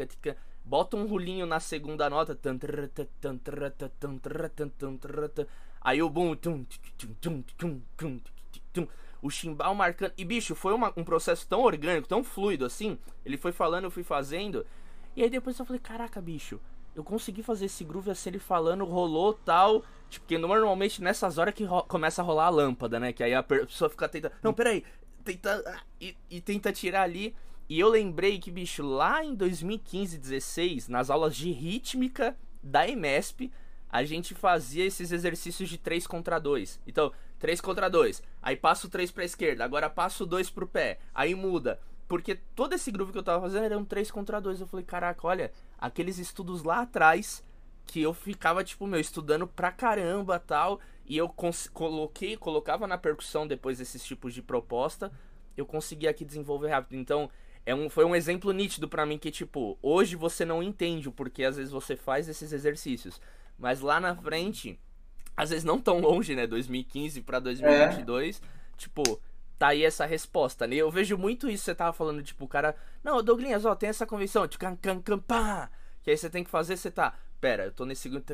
[0.64, 2.38] Bota um rulinho na segunda nota.
[5.80, 6.34] Aí o boom.
[6.34, 6.64] Tum,
[6.98, 8.20] tum, tum, tum,
[8.72, 8.88] tum,
[9.22, 10.12] o chimbal marcando.
[10.18, 12.98] E bicho, foi uma, um processo tão orgânico, tão fluido assim.
[13.24, 14.66] Ele foi falando, eu fui fazendo.
[15.16, 16.60] E aí depois eu falei, caraca, bicho,
[16.94, 19.82] eu consegui fazer esse groove assim, ele falando, rolou tal.
[20.14, 23.12] Tipo, porque normalmente nessas horas que começa a rolar a lâmpada, né?
[23.12, 24.32] Que aí a pessoa fica tentando.
[24.42, 24.84] Não, peraí,
[25.24, 25.82] tenta.
[26.00, 27.34] E, e tenta tirar ali.
[27.68, 33.50] E eu lembrei que, bicho, lá em 2015, 16, nas aulas de rítmica da EMESP,
[33.88, 36.80] a gente fazia esses exercícios de 3 contra 2.
[36.86, 38.22] Então, 3 contra 2.
[38.42, 40.98] Aí passo 3 pra esquerda, agora passo 2 pro pé.
[41.14, 41.80] Aí muda.
[42.06, 44.60] Porque todo esse groove que eu tava fazendo era um 3 contra 2.
[44.60, 47.42] Eu falei, caraca, olha, aqueles estudos lá atrás
[47.86, 50.80] que eu ficava, tipo, meu, estudando pra caramba tal.
[51.06, 51.28] E eu
[51.72, 55.12] coloquei, colocava na percussão depois desses tipos de proposta.
[55.56, 56.98] Eu consegui aqui desenvolver rápido.
[56.98, 57.30] Então,
[57.66, 61.12] é um, foi um exemplo nítido para mim que, tipo, hoje você não entende o
[61.12, 63.20] porquê às vezes você faz esses exercícios.
[63.58, 64.78] Mas lá na frente,
[65.36, 66.46] às vezes não tão longe, né?
[66.46, 68.76] 2015 para 2022, é.
[68.76, 69.02] tipo,
[69.58, 70.76] tá aí essa resposta, né?
[70.76, 74.06] Eu vejo muito isso, você tava falando, tipo, o cara, não, Douglas, ó, tem essa
[74.06, 78.24] convenção, que aí você tem que fazer, você tá, pera, eu tô nesse segundo,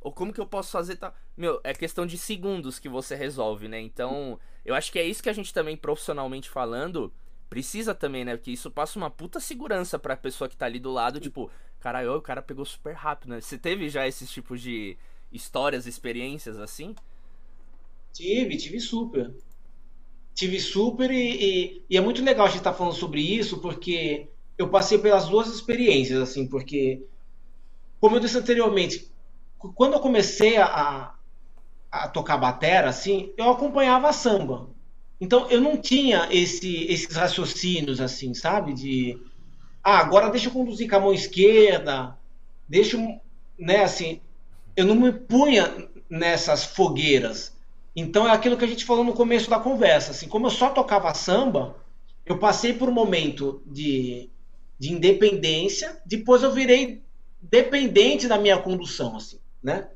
[0.00, 1.14] ou como que eu posso fazer, tá?
[1.36, 3.80] Meu, é questão de segundos que você resolve, né?
[3.80, 7.12] Então, eu acho que é isso que a gente também, profissionalmente falando,
[7.48, 8.36] precisa também, né?
[8.36, 12.16] Porque isso passa uma puta segurança pra pessoa que tá ali do lado, tipo, caralho,
[12.16, 13.40] o cara pegou super rápido, né?
[13.40, 14.96] Você teve já esses tipos de
[15.30, 16.96] histórias, experiências assim?
[18.12, 19.32] Tive, tive super.
[20.34, 23.60] Tive super e, e, e é muito legal a gente estar tá falando sobre isso,
[23.60, 24.26] porque
[24.58, 27.02] eu passei pelas duas experiências, assim, porque,
[28.00, 29.08] como eu disse anteriormente,
[29.74, 31.14] quando eu comecei a,
[31.90, 34.68] a tocar batera, assim, eu acompanhava a samba.
[35.20, 38.72] Então eu não tinha esse, esses raciocínios, assim, sabe?
[38.72, 39.20] De
[39.82, 42.16] ah, agora deixa eu conduzir com a mão esquerda,
[42.68, 43.20] deixa eu,
[43.58, 44.20] né, assim,
[44.76, 47.56] eu não me punha nessas fogueiras.
[47.96, 50.70] Então é aquilo que a gente falou no começo da conversa, assim, como eu só
[50.70, 51.76] tocava samba,
[52.24, 54.30] eu passei por um momento de,
[54.78, 57.02] de independência, depois eu virei
[57.40, 59.88] dependente da minha condução, assim, né?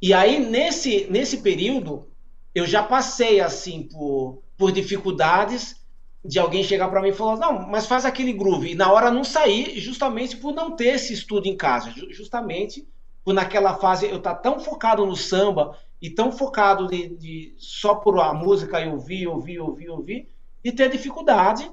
[0.00, 2.08] E aí nesse nesse período
[2.54, 5.80] eu já passei assim por, por dificuldades
[6.24, 8.72] de alguém chegar para mim e falar: não, mas faz aquele groove.
[8.72, 11.92] E na hora não sair, justamente por não ter esse estudo em casa.
[12.10, 12.86] Justamente
[13.24, 17.54] por naquela fase eu estar tá tão focado no samba e tão focado de, de
[17.58, 20.28] só por a música e ouvir, ouvir, ouvir, ouvir,
[20.64, 21.70] e ter dificuldade.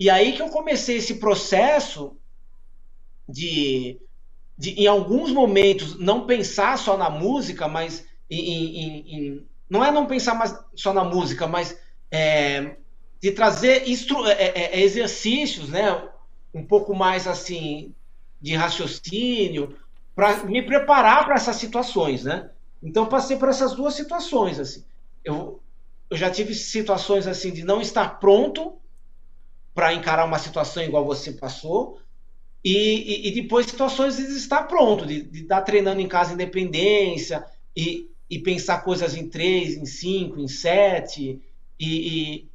[0.00, 2.16] E aí que eu comecei esse processo
[3.28, 4.00] de,
[4.56, 9.92] de em alguns momentos, não pensar só na música, mas em, em, em não é
[9.92, 11.78] não pensar mais só na música, mas
[12.10, 12.76] é,
[13.20, 16.08] de trazer instru é, é, é, exercícios, né,
[16.54, 17.94] um pouco mais assim
[18.40, 19.76] de raciocínio
[20.16, 22.50] para me preparar para essas situações, né?
[22.82, 24.82] Então passei por essas duas situações assim.
[25.22, 25.60] Eu,
[26.08, 28.79] eu já tive situações assim de não estar pronto
[29.74, 32.00] para encarar uma situação igual você passou
[32.64, 37.44] e, e, e depois situações de estar pronto, de, de estar treinando em casa independência
[37.76, 41.40] e, e pensar coisas em três, em cinco, em sete
[41.78, 42.50] e,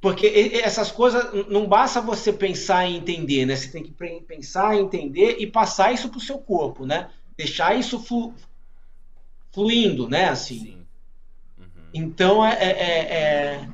[0.00, 3.56] porque essas coisas não basta você pensar e entender, né?
[3.56, 3.92] Você tem que
[4.26, 7.10] pensar, entender e passar isso para o seu corpo, né?
[7.36, 8.34] Deixar isso flu,
[9.52, 10.28] fluindo, né?
[10.28, 10.78] Assim.
[11.58, 11.66] Uhum.
[11.92, 13.68] Então é, é, é, é,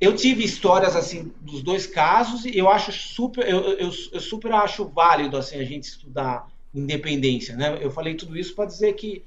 [0.00, 4.50] eu tive histórias assim dos dois casos e eu acho super, eu, eu, eu super
[4.52, 7.78] acho válido assim a gente estudar independência, né?
[7.80, 9.24] Eu falei tudo isso para dizer que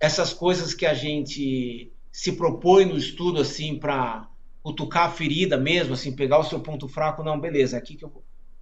[0.00, 4.28] essas coisas que a gente se propõe no estudo assim para
[4.62, 8.12] cutucar a ferida mesmo, assim, pegar o seu ponto fraco, não, beleza, aqui que eu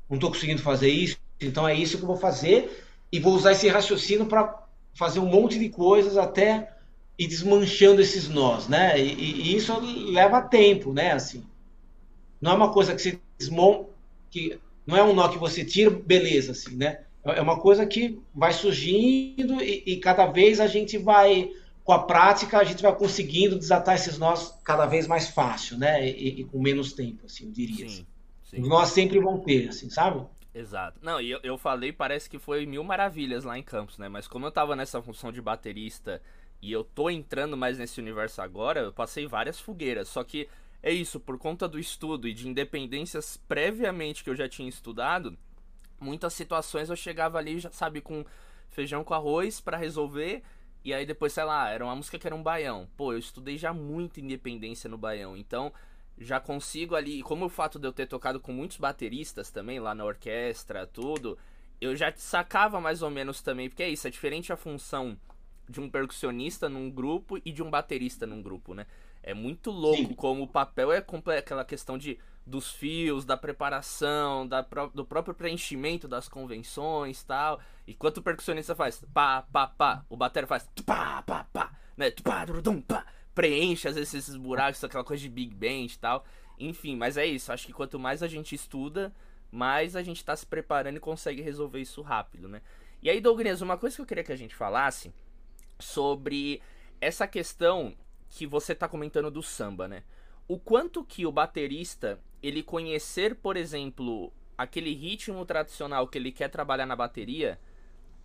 [0.09, 3.53] não estou conseguindo fazer isso, então é isso que eu vou fazer e vou usar
[3.53, 6.73] esse raciocínio para fazer um monte de coisas até
[7.21, 8.99] ir desmanchando esses nós, né?
[8.99, 9.79] E, e, isso
[10.11, 11.13] leva tempo, né?
[11.13, 11.45] Assim,
[12.41, 13.91] não é uma coisa que você desmonta,
[14.31, 17.03] que não é um nó que você tira, beleza, assim, né?
[17.23, 21.51] É uma coisa que vai surgindo e, e cada vez a gente vai
[21.85, 26.09] com a prática a gente vai conseguindo desatar esses nós cada vez mais fácil, né?
[26.09, 27.77] E, e com menos tempo, assim, eu diria.
[27.77, 28.07] Sim, assim.
[28.45, 28.61] sim.
[28.67, 30.25] Nós sempre vão ter, assim, sabe?
[30.55, 30.99] Exato.
[31.03, 34.09] Não, e eu, eu falei, parece que foi mil maravilhas lá em Campos, né?
[34.09, 36.21] Mas como eu tava nessa função de baterista
[36.63, 40.09] e eu tô entrando mais nesse universo agora, eu passei várias fogueiras.
[40.09, 40.49] Só que
[40.83, 45.37] é isso, por conta do estudo e de independências previamente que eu já tinha estudado,
[45.99, 48.25] muitas situações eu chegava ali, já sabe, com
[48.69, 50.43] feijão com arroz para resolver
[50.85, 52.89] e aí depois, sei lá, era uma música que era um baião.
[52.97, 55.37] Pô, eu estudei já muito independência no baião.
[55.37, 55.73] Então,
[56.19, 59.95] já consigo ali, como o fato de eu ter tocado com muitos bateristas também lá
[59.95, 61.39] na orquestra, tudo,
[61.81, 65.19] eu já sacava mais ou menos também, porque é isso, é diferente a função
[65.71, 68.87] de um percussionista num grupo e de um baterista num grupo, né?
[69.23, 70.15] É muito louco Sim.
[70.15, 70.99] como o papel é
[71.39, 77.61] aquela questão de dos fios, da preparação, da, do próprio preenchimento das convenções tal.
[77.87, 82.11] Enquanto o percussionista faz pá, pá, pá, o batera faz pá, pá, pá, né?
[82.23, 86.25] Pá, dum, pá, preenche às vezes esses buracos, aquela coisa de big band e tal.
[86.59, 87.53] Enfim, mas é isso.
[87.53, 89.15] Acho que quanto mais a gente estuda,
[89.51, 92.61] mais a gente tá se preparando e consegue resolver isso rápido, né?
[93.03, 95.13] E aí, Douglas, uma coisa que eu queria que a gente falasse
[95.81, 96.63] sobre
[97.01, 97.95] essa questão
[98.29, 100.03] que você tá comentando do samba, né?
[100.47, 106.49] O quanto que o baterista ele conhecer, por exemplo, aquele ritmo tradicional que ele quer
[106.49, 107.59] trabalhar na bateria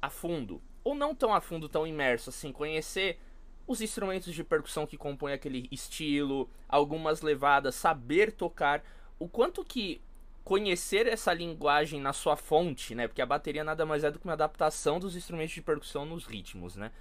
[0.02, 3.20] a fundo, ou não tão a fundo, tão imerso assim, conhecer
[3.68, 8.84] os instrumentos de percussão que compõem aquele estilo, algumas levadas, saber tocar,
[9.18, 10.02] o quanto que
[10.44, 13.08] conhecer essa linguagem na sua fonte, né?
[13.08, 16.26] Porque a bateria nada mais é do que uma adaptação dos instrumentos de percussão nos
[16.26, 16.92] ritmos, né?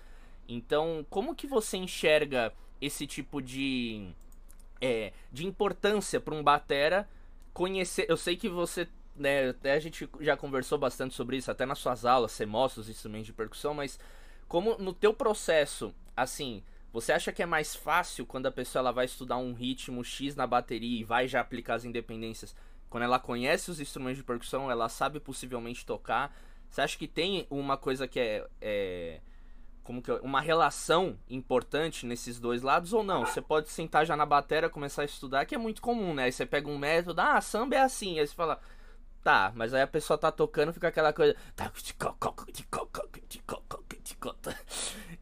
[0.49, 4.13] Então, como que você enxerga esse tipo de
[4.81, 7.09] é, de importância para um batera
[7.53, 8.07] conhecer.
[8.09, 11.79] Eu sei que você, né, até a gente já conversou bastante sobre isso, até nas
[11.79, 13.99] suas aulas você mostra os instrumentos de percussão, mas
[14.49, 18.93] como no teu processo, assim, você acha que é mais fácil quando a pessoa ela
[18.93, 22.55] vai estudar um ritmo X na bateria e vai já aplicar as independências?
[22.91, 26.37] Quando ela conhece os instrumentos de percussão, ela sabe possivelmente tocar.
[26.69, 29.21] Você acha que tem uma coisa que é, é
[29.85, 33.25] como que uma relação importante nesses dois lados ou não?
[33.25, 36.25] Você pode sentar já na bateria começar a estudar, que é muito comum, né?
[36.25, 38.59] Aí você pega um método, ah, samba é assim, aí você fala,
[39.23, 41.37] tá, mas aí a pessoa tá tocando, fica aquela coisa.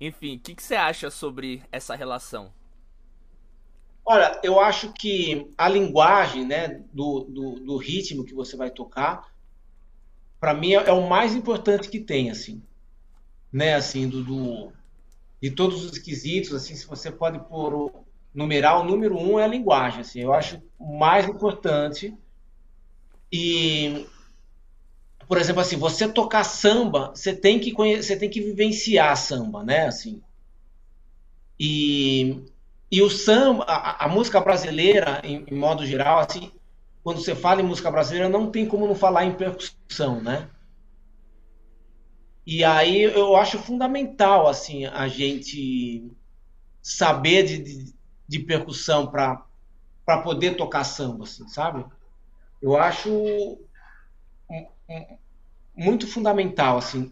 [0.00, 2.52] Enfim, o que, que você acha sobre essa relação?
[4.04, 9.32] Olha, eu acho que a linguagem, né, do, do, do ritmo que você vai tocar
[10.40, 12.60] para mim é, é, o mais importante que tem, assim,
[13.52, 14.72] né, assim, do, do,
[15.40, 17.92] de todos os quesitos, assim, se você pode pôr o
[18.34, 22.16] numeral, o número um é a linguagem, assim, eu acho mais importante
[23.30, 24.06] e
[25.32, 29.64] por exemplo, assim, você tocar samba, você tem que conhecer, você tem que vivenciar samba,
[29.64, 29.86] né?
[29.86, 30.20] Assim.
[31.58, 32.44] E,
[32.90, 36.52] e o samba, a, a música brasileira, em, em, modo geral, assim,
[37.02, 40.50] quando você fala em música brasileira, não tem como não falar em percussão, né?
[42.46, 46.10] E aí eu acho fundamental, assim, a gente
[46.82, 47.94] saber de, de,
[48.26, 51.84] de percussão para poder tocar samba, assim, sabe?
[52.60, 53.58] Eu acho
[55.74, 57.10] muito fundamental, assim,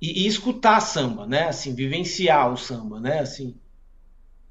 [0.00, 1.48] e, e, escutar samba, né?
[1.48, 3.20] Assim, vivenciar o samba, né?
[3.20, 3.56] Assim,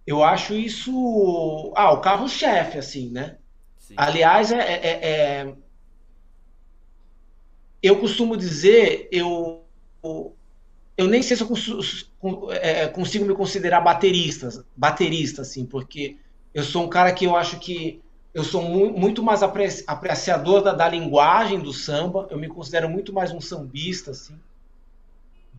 [0.07, 3.37] eu acho isso, ah, o carro-chefe, assim, né?
[3.77, 3.93] Sim.
[3.97, 5.55] Aliás, é, é, é, é,
[7.83, 9.60] eu costumo dizer, eu,
[10.03, 16.17] eu nem sei se eu consigo, é, consigo me considerar baterista, baterista, assim, porque
[16.53, 18.01] eu sou um cara que eu acho que
[18.33, 23.11] eu sou mu muito mais apreciador da, da, linguagem do samba, eu me considero muito
[23.11, 24.35] mais um sambista, assim,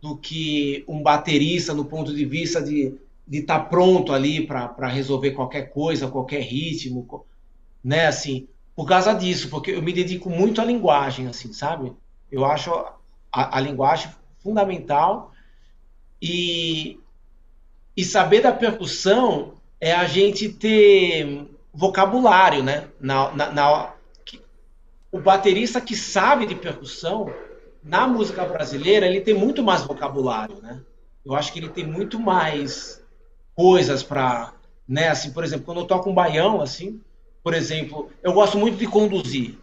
[0.01, 2.97] do que um baterista no ponto de vista de
[3.31, 7.25] estar tá pronto ali para resolver qualquer coisa, qualquer ritmo,
[7.83, 11.93] né, assim, por causa disso, porque eu me dedico muito à linguagem, assim, sabe?
[12.31, 12.73] Eu acho
[13.31, 14.09] a, a linguagem
[14.43, 15.31] fundamental
[16.21, 16.99] e,
[17.95, 22.87] e saber da percussão é a gente ter vocabulário, né?
[22.99, 23.93] Na, na, na,
[25.11, 27.33] o baterista que sabe de percussão,
[27.83, 30.81] na música brasileira, ele tem muito mais vocabulário, né?
[31.25, 33.03] Eu acho que ele tem muito mais
[33.55, 34.53] coisas para,
[34.87, 35.09] né?
[35.09, 37.01] Assim, por exemplo, quando eu toco um baião, assim,
[37.43, 39.57] por exemplo, eu gosto muito de conduzir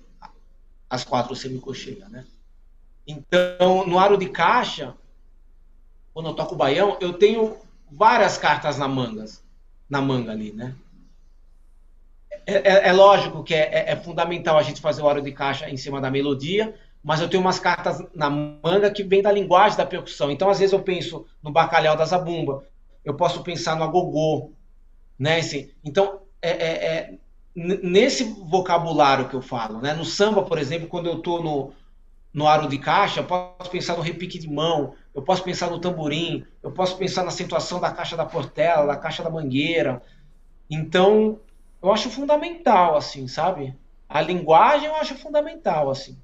[0.88, 2.24] as quatro semicocheias, né?
[3.10, 4.94] Então, no aro de caixa,
[6.14, 7.56] quando eu toco o baião, eu tenho
[7.90, 9.42] várias cartas na mangas,
[9.88, 10.74] na manga ali, né?
[12.46, 15.32] É, é, é, lógico que é, é, é, fundamental a gente fazer o aro de
[15.32, 19.32] caixa em cima da melodia, mas eu tenho umas cartas na manga que vem da
[19.32, 20.30] linguagem da percussão.
[20.30, 22.64] Então, às vezes, eu penso no bacalhau da zabumba,
[23.04, 24.52] eu posso pensar no agogô,
[25.18, 25.38] né?
[25.38, 27.14] Assim, então, é, é, é
[27.54, 29.92] nesse vocabulário que eu falo, né?
[29.94, 31.72] No samba, por exemplo, quando eu estou no,
[32.32, 35.80] no aro de caixa, eu posso pensar no repique de mão, eu posso pensar no
[35.80, 40.02] tamborim, eu posso pensar na acentuação da caixa da portela, da caixa da mangueira.
[40.70, 41.40] Então,
[41.82, 43.74] eu acho fundamental, assim, sabe?
[44.08, 46.16] A linguagem eu acho fundamental, assim.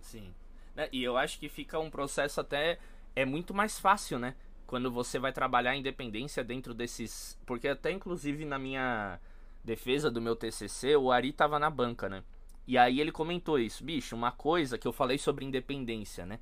[0.00, 0.32] Sim.
[0.76, 2.78] Né, e eu acho que fica um processo até.
[3.16, 4.34] É muito mais fácil, né?
[4.66, 7.36] Quando você vai trabalhar a independência dentro desses.
[7.44, 9.18] Porque até inclusive na minha
[9.64, 12.22] defesa do meu TCC, o Ari tava na banca, né?
[12.68, 16.38] E aí ele comentou isso, bicho, uma coisa que eu falei sobre independência, né?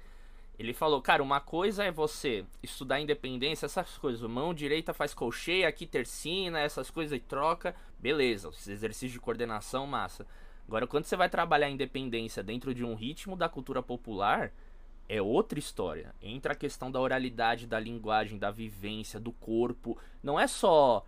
[0.59, 4.29] Ele falou, cara, uma coisa é você estudar independência, essas coisas.
[4.29, 7.77] Mão direita faz colcheia, aqui tercina, essas coisas e troca.
[7.97, 10.27] Beleza, esses exercícios de coordenação, massa.
[10.67, 14.51] Agora, quando você vai trabalhar independência dentro de um ritmo da cultura popular,
[15.09, 16.12] é outra história.
[16.21, 19.97] Entra a questão da oralidade, da linguagem, da vivência, do corpo.
[20.25, 21.07] Não é só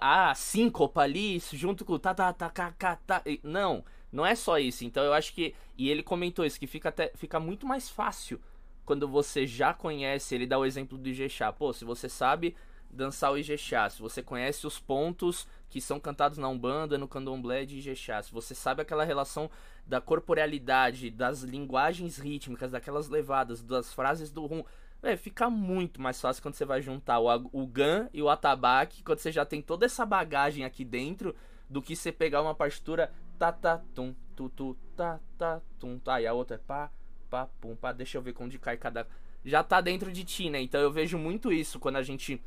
[0.00, 3.22] a síncopa ali, junto com o tá, tá, tá, tá, tá, tá.
[3.44, 4.84] Não, não é só isso.
[4.84, 5.54] Então eu acho que.
[5.76, 8.40] E ele comentou isso, que fica, até, fica muito mais fácil
[8.84, 11.52] quando você já conhece, ele dá o exemplo do Ijexá.
[11.52, 12.56] Pô, se você sabe
[12.90, 17.64] dançar o Ijexá, se você conhece os pontos que são cantados na Umbanda, no Candomblé
[17.64, 19.48] de Ijexá, se você sabe aquela relação
[19.86, 24.64] da corporealidade, das linguagens rítmicas, daquelas levadas, das frases do rum,
[25.04, 29.04] é, fica muito mais fácil quando você vai juntar o, o Gan e o Atabaque,
[29.04, 31.34] quando você já tem toda essa bagagem aqui dentro,
[31.68, 36.20] do que você pegar uma partitura ta ta tum tu tu ta ta tum tá
[36.20, 36.92] e a outra é pá
[37.30, 39.06] pá, pum, pá, deixa eu ver onde cai cada.
[39.44, 40.60] Já tá dentro de ti, né?
[40.60, 42.42] Então eu vejo muito isso quando a gente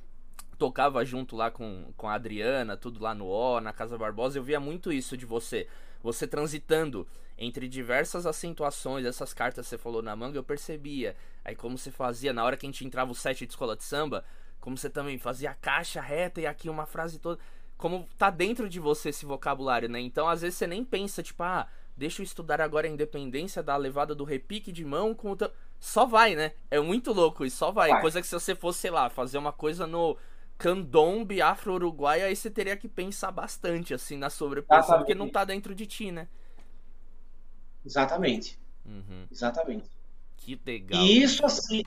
[0.60, 4.44] tocava junto lá com, com a Adriana, tudo lá no O, na Casa Barbosa, eu
[4.44, 5.68] via muito isso de você.
[6.04, 11.16] Você transitando entre diversas acentuações, essas cartas que você falou na manga, eu percebia.
[11.44, 13.84] Aí como você fazia, na hora que a gente entrava o set de escola de
[13.84, 14.24] samba,
[14.60, 17.40] como você também fazia a caixa reta e aqui uma frase toda.
[17.84, 20.00] Como tá dentro de você esse vocabulário, né?
[20.00, 23.78] Então às vezes você nem pensa, tipo, ah Deixa eu estudar agora a independência da
[23.78, 25.38] levada do repique de mão com o.
[25.80, 26.54] Só vai, né?
[26.72, 27.92] É muito louco e só vai.
[27.92, 28.02] vai.
[28.02, 30.18] Coisa que se você fosse, sei lá, fazer uma coisa no
[30.58, 35.76] candombe afro-uruguai, aí você teria que pensar bastante, assim, na sobreposição, porque não tá dentro
[35.76, 36.28] de ti, né?
[37.86, 38.58] Exatamente.
[38.86, 39.28] Uhum.
[39.32, 39.90] Exatamente.
[40.38, 41.00] Que legal.
[41.00, 41.84] E isso, assim.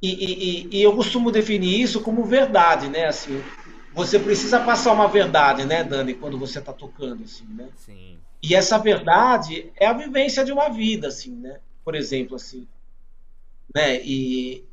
[0.00, 3.06] E, e, e, eu costumo definir isso como verdade, né?
[3.06, 3.42] Assim,
[3.98, 7.68] você precisa passar uma verdade, né, Dani, quando você tá tocando, assim, né?
[7.76, 8.16] Sim.
[8.40, 11.58] E essa verdade é a vivência de uma vida, assim, né?
[11.84, 12.68] Por exemplo, assim,
[13.74, 14.00] né?
[14.04, 14.64] E,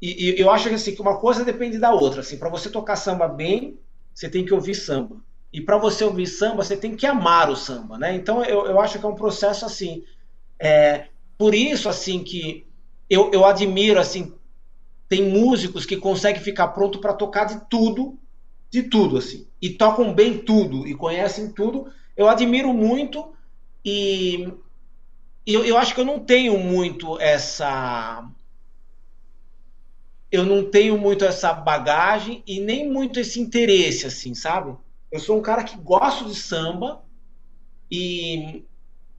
[0.00, 2.20] e, e eu acho que assim, que uma coisa depende da outra.
[2.20, 3.76] Assim, para você tocar samba bem,
[4.14, 5.16] você tem que ouvir samba.
[5.52, 8.14] E para você ouvir samba, você tem que amar o samba, né?
[8.14, 10.04] Então eu, eu acho que é um processo assim.
[10.60, 12.64] É, por isso assim que
[13.08, 14.32] eu, eu admiro assim
[15.08, 18.16] tem músicos que conseguem ficar pronto para tocar de tudo,
[18.70, 21.92] de tudo assim, e tocam bem tudo e conhecem tudo.
[22.16, 23.32] Eu admiro muito
[23.84, 24.52] e
[25.46, 28.24] eu, eu acho que eu não tenho muito essa
[30.30, 34.76] eu não tenho muito essa bagagem e nem muito esse interesse, assim, sabe?
[35.10, 37.02] Eu sou um cara que gosto de samba
[37.90, 38.64] e,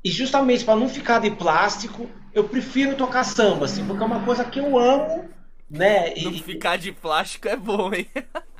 [0.01, 4.23] e justamente para não ficar de plástico, eu prefiro tocar samba, assim, porque é uma
[4.23, 5.29] coisa que eu amo,
[5.69, 6.13] né?
[6.15, 8.07] Não e, ficar de plástico é bom, hein?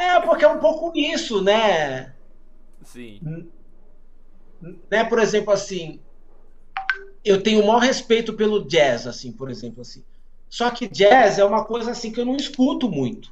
[0.00, 2.14] É, porque é um pouco isso, né?
[2.82, 3.20] Sim.
[4.90, 6.00] Né, por exemplo, assim,
[7.22, 10.02] eu tenho o maior respeito pelo jazz, assim, por exemplo, assim.
[10.48, 13.30] Só que jazz é uma coisa assim que eu não escuto muito,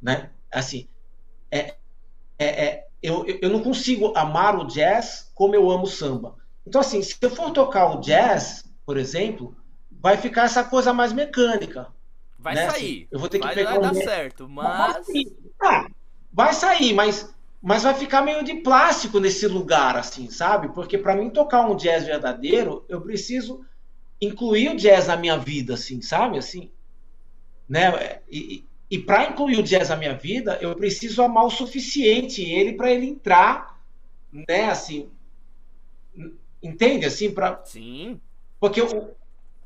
[0.00, 0.28] né?
[0.52, 0.86] Assim,
[1.50, 1.74] é,
[2.38, 6.36] é, é eu, eu não consigo amar o jazz como eu amo o samba.
[6.66, 9.56] Então, assim, se eu for tocar o jazz, por exemplo,
[9.90, 11.95] vai ficar essa coisa mais mecânica.
[12.46, 12.70] Vai né?
[12.70, 12.76] sair.
[12.76, 13.82] Assim, eu vou ter que vai, pegar vai um...
[13.82, 14.94] dar certo, mas.
[14.94, 15.36] Vai sair.
[15.60, 15.86] Ah,
[16.32, 20.68] vai sair, mas, mas vai ficar meio de plástico nesse lugar, assim, sabe?
[20.68, 23.64] Porque para mim tocar um jazz verdadeiro, eu preciso
[24.20, 26.38] incluir o jazz na minha vida, assim, sabe?
[26.38, 26.70] Assim,
[27.68, 28.20] né?
[28.30, 32.74] E, e para incluir o jazz na minha vida, eu preciso amar o suficiente ele
[32.74, 33.76] para ele entrar,
[34.32, 34.70] né?
[34.70, 35.10] Assim,
[36.62, 37.06] entende?
[37.06, 38.20] Assim, para sim,
[38.60, 39.10] porque o,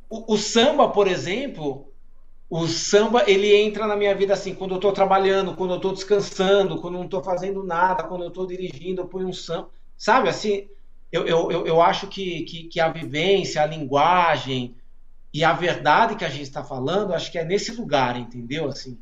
[0.09, 1.90] o, o, samba, por exemplo,
[2.51, 5.93] o samba ele entra na minha vida assim quando eu estou trabalhando, quando eu estou
[5.93, 9.71] descansando, quando eu não estou fazendo nada, quando eu estou dirigindo, eu ponho um samba,
[9.97, 10.29] sabe?
[10.29, 10.69] Assim,
[11.13, 14.75] eu, eu, eu acho que, que, que, a vivência, a linguagem
[15.33, 18.67] e a verdade que a gente está falando, acho que é nesse lugar, entendeu?
[18.67, 18.99] Assim,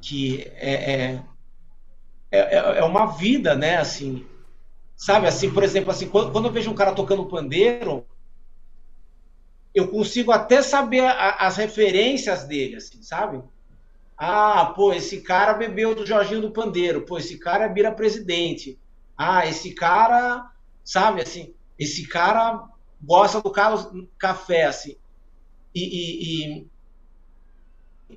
[0.00, 1.22] que é, é,
[2.30, 3.76] é, é, uma vida, né?
[3.76, 4.24] Assim,
[4.96, 5.26] sabe?
[5.26, 8.06] Assim, por exemplo, assim, quando, quando eu vejo um cara tocando pandeiro,
[9.74, 13.42] eu consigo até saber a, as referências dele, assim, sabe?
[14.16, 17.02] Ah, pô, esse cara bebeu do Jorginho do Pandeiro.
[17.02, 18.78] Pô, esse cara é bira presidente.
[19.16, 20.52] Ah, esse cara
[20.84, 21.22] sabe?
[21.22, 22.68] Assim, esse cara
[23.02, 24.96] gosta do Carlos Café, assim.
[25.74, 28.16] E, e, e,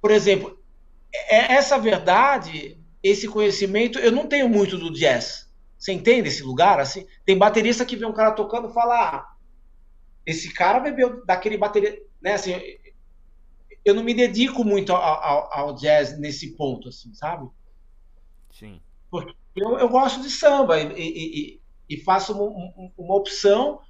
[0.00, 0.58] por exemplo,
[1.12, 5.48] é essa verdade, esse conhecimento, eu não tenho muito do jazz.
[5.78, 6.80] Você entende esse lugar?
[6.80, 9.33] Assim, tem baterista que vê um cara tocando e fala: ah,
[10.26, 12.34] esse cara bebeu daquele bateria, né?
[12.34, 12.54] Assim,
[13.84, 17.48] eu não me dedico muito ao, ao, ao, jazz nesse ponto, assim, sabe?
[18.50, 18.80] Sim.
[19.10, 23.80] Porque eu, eu gosto de samba e, e, e faço uma, uma opção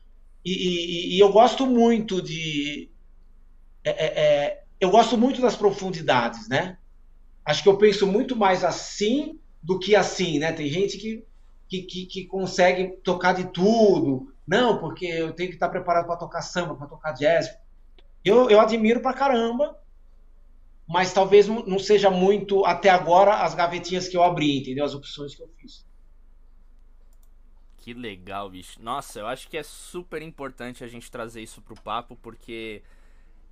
[0.44, 2.90] e, e, eu gosto muito de
[3.82, 6.76] é, é, é, eu gosto muito das profundidades, né?
[7.44, 10.52] Acho que eu penso muito mais assim do que assim, né?
[10.52, 11.24] Tem gente que,
[11.68, 16.16] que, que, que consegue tocar de tudo, não, porque eu tenho que estar preparado para
[16.16, 17.48] tocar samba, para tocar jazz.
[18.24, 19.78] Eu, eu admiro pra caramba,
[20.86, 24.84] mas talvez não seja muito até agora as gavetinhas que eu abri, entendeu?
[24.84, 25.86] As opções que eu fiz.
[27.78, 28.82] Que legal, bicho.
[28.82, 32.82] Nossa, eu acho que é super importante a gente trazer isso pro papo, porque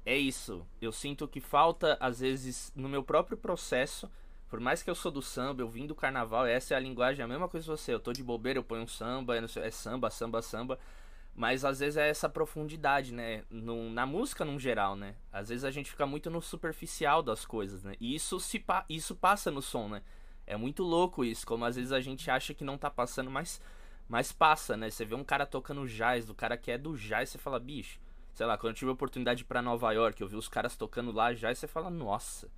[0.06, 0.66] é isso.
[0.80, 4.10] Eu sinto que falta, às vezes, no meu próprio processo.
[4.52, 7.24] Por mais que eu sou do samba, eu vim do carnaval, essa é a linguagem,
[7.24, 7.94] a mesma coisa que você.
[7.94, 10.78] Eu tô de bobeira, eu ponho um samba, é samba, samba, samba.
[11.34, 13.44] Mas às vezes é essa profundidade, né?
[13.48, 15.14] No, na música no geral, né?
[15.32, 17.94] Às vezes a gente fica muito no superficial das coisas, né?
[17.98, 20.02] E isso, se isso passa no som, né?
[20.46, 23.58] É muito louco isso, como às vezes a gente acha que não tá passando, mas
[24.06, 24.90] mas passa, né?
[24.90, 27.98] Você vê um cara tocando jazz, do cara que é do jazz, você fala, bicho.
[28.34, 31.10] Sei lá, quando eu tive a oportunidade pra Nova York, eu vi os caras tocando
[31.10, 32.50] lá jazz, você fala, nossa.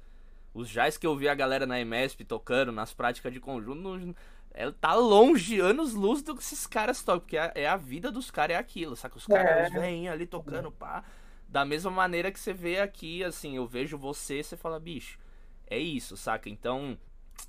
[0.54, 4.14] Os jazz que eu vi a galera na MSP tocando, nas práticas de conjunto,
[4.52, 8.10] é, tá longe, anos luz do que esses caras tocam, porque é, é a vida
[8.10, 9.18] dos caras, é aquilo, saca?
[9.18, 9.80] Os caras é.
[9.80, 11.02] vêm ali tocando, pá.
[11.48, 15.18] Da mesma maneira que você vê aqui, assim, eu vejo você, você fala, bicho,
[15.66, 16.48] é isso, saca?
[16.48, 16.96] Então,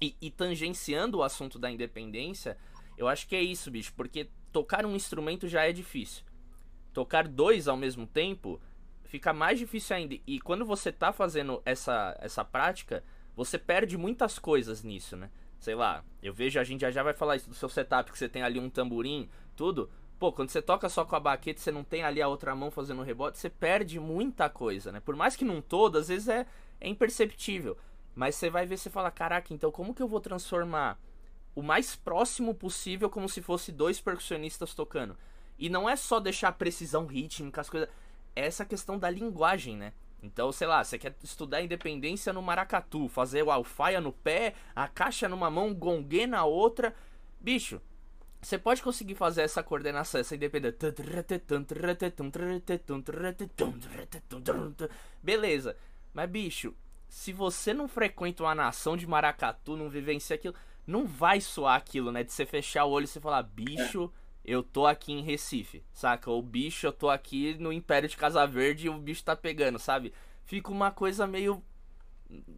[0.01, 2.57] e, e tangenciando o assunto da independência,
[2.97, 6.23] eu acho que é isso, bicho, porque tocar um instrumento já é difícil.
[6.91, 8.59] Tocar dois ao mesmo tempo
[9.05, 10.15] fica mais difícil ainda.
[10.25, 13.03] E quando você tá fazendo essa, essa prática,
[13.35, 15.29] você perde muitas coisas nisso, né?
[15.59, 18.17] Sei lá, eu vejo, a gente já, já vai falar isso do seu setup, que
[18.17, 19.89] você tem ali um tamborim, tudo.
[20.19, 22.71] Pô, quando você toca só com a baqueta, você não tem ali a outra mão
[22.71, 24.99] fazendo rebote, você perde muita coisa, né?
[24.99, 26.45] Por mais que não todo, às vezes é,
[26.79, 27.77] é imperceptível.
[28.13, 30.97] Mas você vai ver, você fala, caraca, então como que eu vou transformar
[31.53, 35.17] o mais próximo possível, como se fosse dois percussionistas tocando.
[35.57, 37.89] E não é só deixar a precisão rítmica, as coisas.
[38.35, 39.93] É essa questão da linguagem, né?
[40.21, 44.87] Então, sei lá, você quer estudar independência no maracatu, fazer o alfaia no pé, a
[44.87, 46.95] caixa numa mão, gongue na outra.
[47.39, 47.79] Bicho,
[48.41, 50.77] você pode conseguir fazer essa coordenação, essa independência.
[55.21, 55.77] Beleza.
[56.13, 56.73] Mas, bicho,
[57.07, 60.55] se você não frequenta uma nação de maracatu, não vivencia aquilo,
[60.87, 62.23] não vai soar aquilo, né?
[62.23, 64.11] De você fechar o olho e você falar, bicho,
[64.45, 66.29] eu tô aqui em Recife, saca?
[66.29, 69.79] O bicho, eu tô aqui no Império de Casa Verde e o bicho tá pegando,
[69.79, 70.13] sabe?
[70.45, 71.63] Fica uma coisa meio.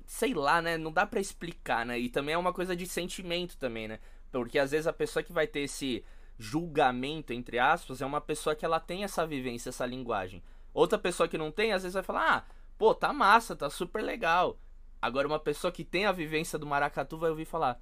[0.06, 0.78] Sei lá, né?
[0.78, 1.98] Não dá para explicar, né?
[1.98, 4.00] E também é uma coisa de sentimento também, né?
[4.32, 6.04] Porque às vezes a pessoa que vai ter esse
[6.38, 10.44] julgamento, entre aspas, é uma pessoa que ela tem essa vivência, essa linguagem.
[10.74, 12.44] Outra pessoa que não tem, às vezes vai falar, ah,
[12.78, 14.60] pô, tá massa, tá super legal.
[15.02, 17.80] Agora uma pessoa que tem a vivência do maracatu vai ouvir falar,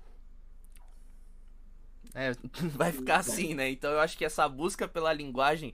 [2.16, 2.32] é,
[2.74, 3.70] vai ficar assim, né?
[3.70, 5.74] Então eu acho que essa busca pela linguagem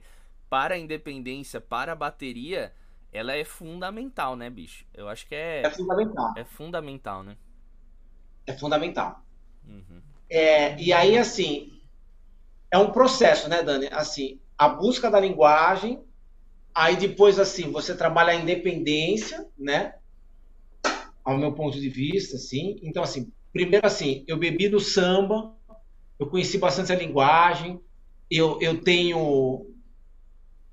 [0.50, 2.74] para a independência, para a bateria,
[3.12, 4.84] ela é fundamental, né, bicho?
[4.92, 5.62] Eu acho que é.
[5.62, 6.34] É fundamental.
[6.36, 7.36] É fundamental, né?
[8.46, 9.24] É fundamental.
[9.66, 10.02] Uhum.
[10.28, 11.80] É, e aí, assim,
[12.70, 13.88] é um processo, né, Dani?
[13.92, 16.02] Assim, a busca da linguagem,
[16.74, 19.94] aí depois, assim, você trabalha a independência, né?
[21.24, 22.80] Ao meu ponto de vista, assim.
[22.82, 25.54] Então, assim, primeiro, assim, eu bebi do samba,
[26.22, 27.80] eu conheci bastante a linguagem,
[28.30, 29.66] eu, eu tenho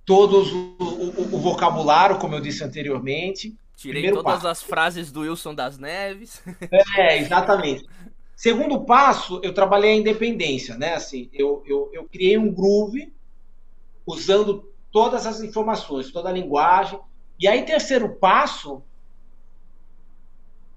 [0.05, 3.57] todos o, o, o vocabulário, como eu disse anteriormente.
[3.75, 4.47] Tirei Primeiro todas passo.
[4.47, 6.41] as frases do Wilson das Neves.
[6.97, 7.85] É, exatamente.
[8.35, 10.93] Segundo passo, eu trabalhei a independência, né?
[10.93, 13.11] Assim, eu, eu, eu criei um groove
[14.05, 16.99] usando todas as informações, toda a linguagem.
[17.39, 18.83] E aí, terceiro passo,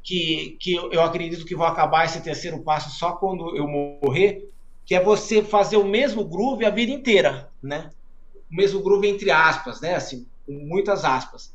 [0.03, 4.52] que, que eu acredito que vou acabar esse terceiro passo só quando eu morrer,
[4.85, 7.91] que é você fazer o mesmo groove a vida inteira, né?
[8.51, 9.95] O mesmo groove entre aspas, né?
[9.95, 11.55] Assim, com muitas aspas.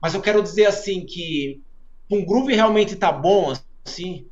[0.00, 1.60] Mas eu quero dizer assim que
[2.10, 3.52] um groove realmente tá bom,
[3.84, 4.26] assim,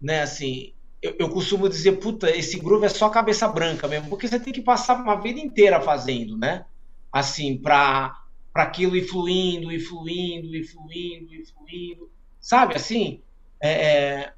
[0.00, 0.22] né?
[0.22, 4.38] Assim, eu, eu, costumo dizer, puta, esse groove é só cabeça branca mesmo, porque você
[4.38, 6.64] tem que passar uma vida inteira fazendo, né?
[7.12, 8.16] Assim, para
[8.52, 12.10] para aquilo ir fluindo, e fluindo, e fluindo, e fluindo,
[12.40, 12.74] sabe?
[12.74, 13.20] Assim,
[13.60, 14.32] é, é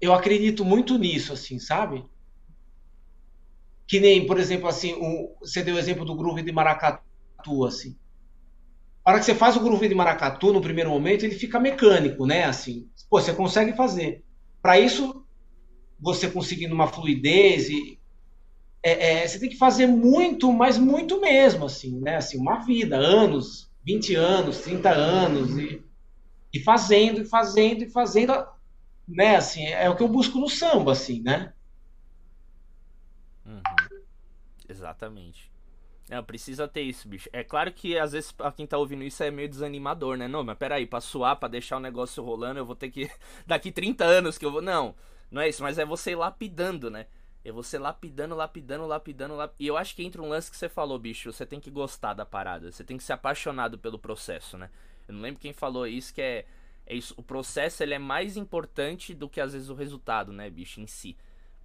[0.00, 2.04] eu acredito muito nisso, assim, sabe?
[3.86, 7.96] Que nem, por exemplo, assim, um, você deu o exemplo do groove de maracatu, assim.
[9.04, 12.26] A hora que você faz o groove de maracatu, no primeiro momento, ele fica mecânico,
[12.26, 12.44] né?
[12.44, 14.22] Assim, pô, você consegue fazer.
[14.60, 15.24] Para isso,
[15.98, 17.98] você conseguindo uma fluidez e
[18.82, 22.16] é, é, você tem que fazer muito, mas muito mesmo, assim, né?
[22.16, 25.82] Assim, uma vida, anos, 20 anos, 30 anos, e,
[26.52, 28.32] e fazendo, e fazendo, e fazendo,
[29.08, 31.52] né, assim, é o que eu busco no samba, assim, né?
[33.46, 33.78] Uhum.
[34.68, 35.50] Exatamente.
[36.08, 37.28] Não, precisa ter isso, bicho.
[37.32, 40.28] É claro que às vezes pra quem tá ouvindo isso é meio desanimador, né?
[40.28, 43.10] Não, mas peraí, pra suar, pra deixar o negócio rolando, eu vou ter que.
[43.46, 44.62] Daqui 30 anos que eu vou.
[44.62, 44.94] Não,
[45.30, 47.06] não é isso, mas é você lapidando, né?
[47.44, 49.34] É você lapidando, lapidando, lapidando.
[49.58, 51.32] E eu acho que entra um lance que você falou, bicho.
[51.32, 52.72] Você tem que gostar da parada.
[52.72, 54.70] Você tem que ser apaixonado pelo processo, né?
[55.08, 56.46] Eu não lembro quem falou isso, que é
[56.88, 60.48] é isso, o processo ele é mais importante do que às vezes o resultado, né,
[60.48, 61.14] bicho, em si.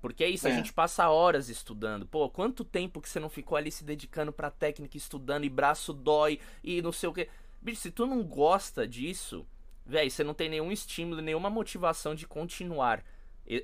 [0.02, 0.52] Porque é isso, é.
[0.52, 2.06] a gente passa horas estudando.
[2.06, 5.94] Pô, quanto tempo que você não ficou ali se dedicando pra técnica, estudando, e braço
[5.94, 7.30] dói, e não sei o que.
[7.62, 9.48] Bicho, se tu não gosta disso,
[9.86, 13.02] velho, você não tem nenhum estímulo, nenhuma motivação de continuar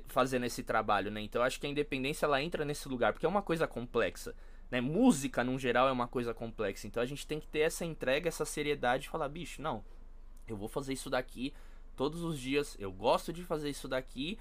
[0.08, 1.20] fazendo esse trabalho, né?
[1.20, 4.34] Então eu acho que a independência ela entra nesse lugar, porque é uma coisa complexa.
[4.70, 4.80] Né?
[4.80, 6.86] Música, no geral, é uma coisa complexa.
[6.86, 9.84] Então a gente tem que ter essa entrega, essa seriedade e falar, bicho, não,
[10.52, 11.52] eu vou fazer isso daqui
[12.00, 14.38] todos os dias, eu gosto de fazer isso daqui.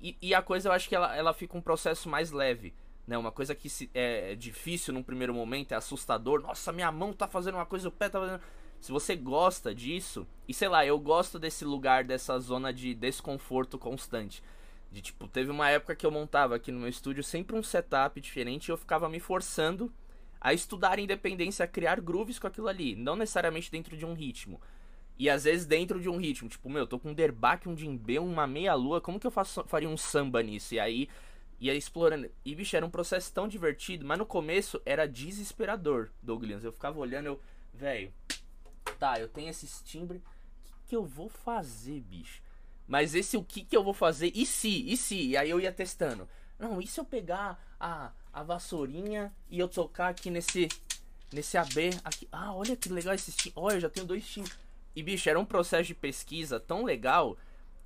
[0.00, 2.72] E, e a coisa eu acho que ela, ela fica um processo mais leve.
[3.06, 6.40] Né, uma coisa que se, é difícil num primeiro momento, é assustador.
[6.40, 8.40] Nossa, minha mão tá fazendo uma coisa, o pé tá fazendo.
[8.80, 13.78] Se você gosta disso, e sei lá, eu gosto desse lugar, dessa zona de desconforto
[13.78, 14.42] constante.
[14.90, 18.18] De tipo, teve uma época que eu montava aqui no meu estúdio sempre um setup
[18.22, 19.92] diferente e eu ficava me forçando
[20.40, 22.96] a estudar independência, a criar grooves com aquilo ali.
[22.96, 24.58] Não necessariamente dentro de um ritmo,
[25.22, 28.18] e às vezes dentro de um ritmo, tipo, meu, tô com um derbaque, um djembe,
[28.18, 30.74] uma meia-lua, como que eu faço, faria um samba nisso?
[30.74, 31.08] E aí
[31.60, 32.28] ia explorando.
[32.44, 36.64] E, bicho, era um processo tão divertido, mas no começo era desesperador, Douglas.
[36.64, 37.40] Eu ficava olhando, eu,
[37.72, 38.12] velho,
[38.98, 42.42] tá, eu tenho esses timbres, o que, que eu vou fazer, bicho?
[42.88, 44.32] Mas esse o que que eu vou fazer?
[44.34, 44.90] E se?
[44.90, 45.28] E se?
[45.28, 46.28] E aí eu ia testando.
[46.58, 50.66] Não, e se eu pegar a, a vassourinha e eu tocar aqui nesse
[51.32, 52.26] nesse AB aqui?
[52.32, 53.52] Ah, olha que legal esse timbres.
[53.54, 54.60] Olha, eu já tenho dois timbres.
[54.94, 57.36] E, bicho, era um processo de pesquisa tão legal.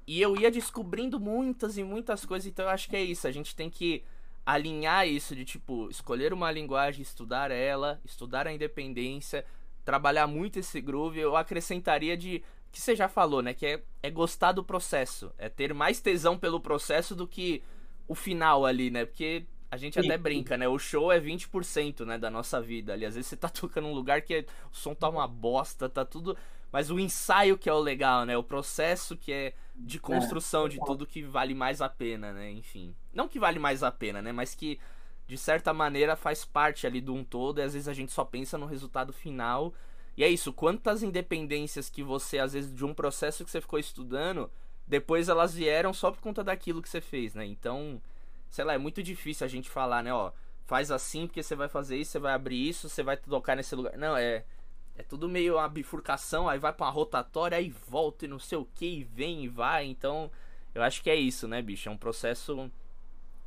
[0.07, 2.47] E eu ia descobrindo muitas e muitas coisas.
[2.47, 3.27] Então, eu acho que é isso.
[3.27, 4.05] A gente tem que
[4.45, 9.45] alinhar isso de tipo escolher uma linguagem, estudar ela, estudar a independência,
[9.85, 14.11] trabalhar muito esse groove, eu acrescentaria de que você já falou, né, que é, é
[14.11, 17.63] gostar do processo, é ter mais tesão pelo processo do que
[18.07, 19.05] o final ali, né?
[19.05, 20.69] Porque a gente até brinca, né?
[20.69, 23.05] O show é 20%, né, da nossa vida ali.
[23.05, 26.37] Às vezes você tá tocando num lugar que o som tá uma bosta, tá tudo.
[26.77, 28.37] Mas o ensaio que é o legal, né?
[28.37, 32.51] O processo que é de construção de tudo que vale mais a pena, né?
[32.51, 32.95] Enfim.
[33.15, 34.31] Não que vale mais a pena, né?
[34.31, 34.79] Mas que,
[35.27, 37.61] de certa maneira, faz parte ali do um todo.
[37.61, 39.73] E às vezes a gente só pensa no resultado final.
[40.19, 43.79] E é isso, quantas independências que você, às vezes, de um processo que você ficou
[43.79, 44.51] estudando,
[44.87, 47.47] depois elas vieram só por conta daquilo que você fez, né?
[47.47, 48.03] Então
[48.51, 50.31] sei lá, é muito difícil a gente falar, né, ó,
[50.65, 53.75] faz assim porque você vai fazer isso, você vai abrir isso, você vai tocar nesse
[53.75, 53.97] lugar.
[53.97, 54.45] Não, é
[54.99, 58.59] é tudo meio uma bifurcação, aí vai para uma rotatória, aí volta e não sei
[58.59, 59.87] o que, e vem e vai.
[59.87, 60.31] Então,
[60.75, 61.89] eu acho que é isso, né, bicho?
[61.89, 62.71] É um processo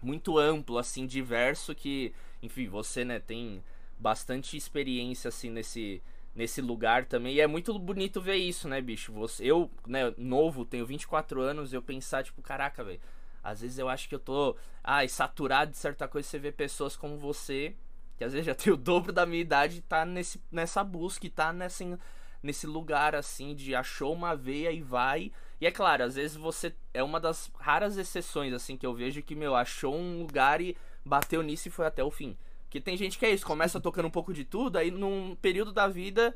[0.02, 3.64] muito amplo, assim, diverso, que, enfim, você, né, tem
[3.97, 6.02] bastante experiência, assim, nesse,
[6.36, 7.36] nesse lugar também.
[7.36, 9.12] E é muito bonito ver isso, né, bicho?
[9.14, 13.00] Você, eu, né, novo, tenho 24 anos, eu pensar, tipo, caraca, velho
[13.43, 16.28] às vezes eu acho que eu tô, ai, saturado de certa coisa.
[16.28, 17.76] Você vê pessoas como você,
[18.20, 21.26] que às vezes já tem o dobro da minha idade, e tá nesse, nessa busca,
[21.26, 21.97] e tá nesse,
[22.43, 25.32] nesse lugar assim de achou uma veia e vai.
[25.61, 29.24] E é claro, às vezes você é uma das raras exceções assim que eu vejo
[29.24, 32.38] que meu achou um lugar e bateu nisso e foi até o fim.
[32.63, 35.72] Porque tem gente que é isso, começa tocando um pouco de tudo, aí num período
[35.72, 36.36] da vida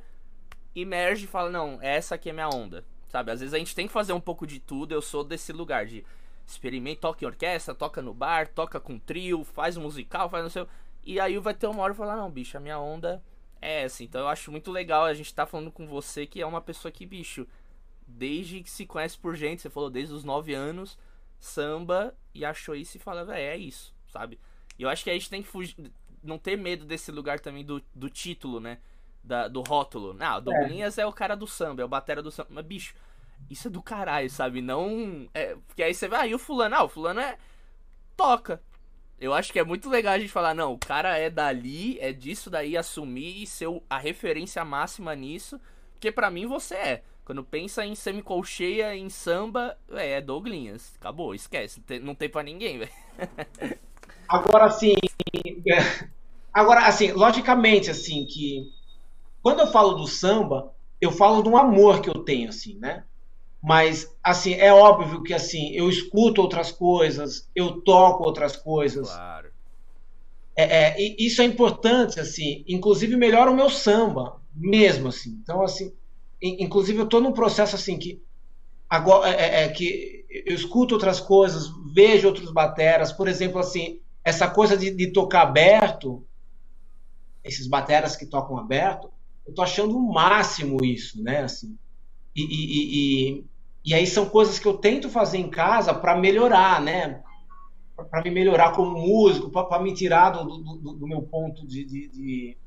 [0.73, 2.85] emerge e fala: "Não, essa aqui é minha onda".
[3.09, 3.29] Sabe?
[3.29, 4.93] Às vezes a gente tem que fazer um pouco de tudo.
[4.93, 6.03] Eu sou desse lugar de
[6.47, 10.65] experimenta, toca em orquestra, toca no bar, toca com trio, faz musical, faz não sei.
[11.03, 13.23] E aí vai ter uma hora e falar, não, bicho, a minha onda
[13.61, 14.03] é essa.
[14.03, 16.91] Então eu acho muito legal a gente tá falando com você que é uma pessoa
[16.91, 17.47] que, bicho,
[18.07, 20.97] desde que se conhece por gente, você falou desde os 9 anos,
[21.39, 24.39] samba e achou isso e fala, velho, é isso, sabe?
[24.77, 25.91] E eu acho que a gente tem que fugir,
[26.23, 28.79] não ter medo desse lugar também do, do título, né?
[29.23, 30.15] Da, do rótulo.
[30.19, 31.01] Ah, o Douglinhas é.
[31.01, 32.49] é o cara do samba, é o batera do samba.
[32.51, 32.95] Mas, bicho,
[33.49, 34.61] isso é do caralho, sabe?
[34.61, 35.29] Não.
[35.33, 36.75] É, porque aí você vai, ah, e o fulano?
[36.75, 37.37] Ah, o fulano é.
[38.17, 38.61] Toca.
[39.19, 42.11] Eu acho que é muito legal a gente falar, não, o cara é dali, é
[42.11, 45.59] disso daí, assumir e ser a referência máxima nisso.
[45.93, 47.03] Porque para mim você é.
[47.23, 50.93] Quando pensa em semicolcheia, em samba, é, é Douglinhas.
[50.99, 51.81] Acabou, esquece.
[52.01, 52.91] Não tem para ninguém, velho.
[54.27, 54.93] Agora, assim.
[56.53, 58.69] Agora, assim, logicamente, assim, que.
[59.41, 63.03] Quando eu falo do samba, eu falo de um amor que eu tenho, assim, né?
[63.63, 69.09] Mas, assim, é óbvio que, assim, eu escuto outras coisas, eu toco outras coisas.
[69.09, 69.51] Claro.
[70.53, 75.39] É, é, isso é importante, assim, inclusive melhora o meu samba, mesmo, assim.
[75.41, 75.93] Então, assim,
[76.41, 78.21] inclusive eu estou num processo, assim, que
[78.89, 84.01] agora é, é, é, que eu escuto outras coisas, vejo outros bateras, por exemplo, assim,
[84.25, 86.25] essa coisa de, de tocar aberto,
[87.41, 89.09] esses bateras que tocam aberto,
[89.47, 91.77] eu tô achando o máximo isso, né, assim.
[92.35, 93.45] E, e, e,
[93.85, 97.21] e aí são coisas que eu tento fazer em casa para melhorar, né?
[98.09, 102.07] Para me melhorar como músico, para me tirar do, do, do meu ponto de, de,
[102.07, 102.57] de,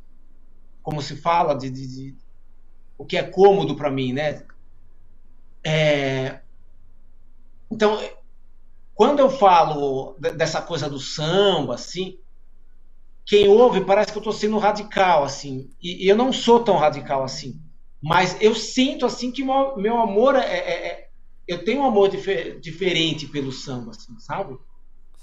[0.82, 2.14] como se fala, de, de
[2.98, 4.44] o que é cômodo para mim, né?
[5.64, 6.40] É...
[7.70, 7.98] Então,
[8.94, 12.18] quando eu falo dessa coisa do samba, assim,
[13.26, 16.76] quem ouve parece que eu estou sendo radical, assim, e, e, eu não sou tão
[16.76, 17.60] radical assim.
[18.00, 21.05] Mas eu sinto assim que meu, amor é, é, é
[21.47, 24.57] eu tenho um amor dif diferente pelo samba, assim, sabe?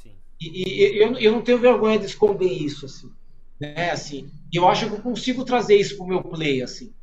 [0.01, 0.15] Sim.
[0.39, 3.11] E, e eu, eu não tenho vergonha de esconder isso, assim.
[3.59, 6.93] Né, assim, eu acho que eu consigo trazer isso pro meu play, assim.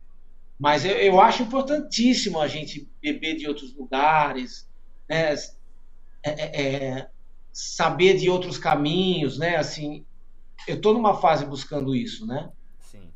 [0.59, 4.69] Mas eu, eu acho importantíssimo a gente beber de outros lugares,
[5.09, 5.35] né?
[6.23, 7.11] É, é, é
[7.53, 9.57] saber de outros caminhos, né?
[9.57, 10.05] Assim,
[10.67, 12.53] eu estou numa fase buscando isso, né?
[12.79, 13.11] Sim.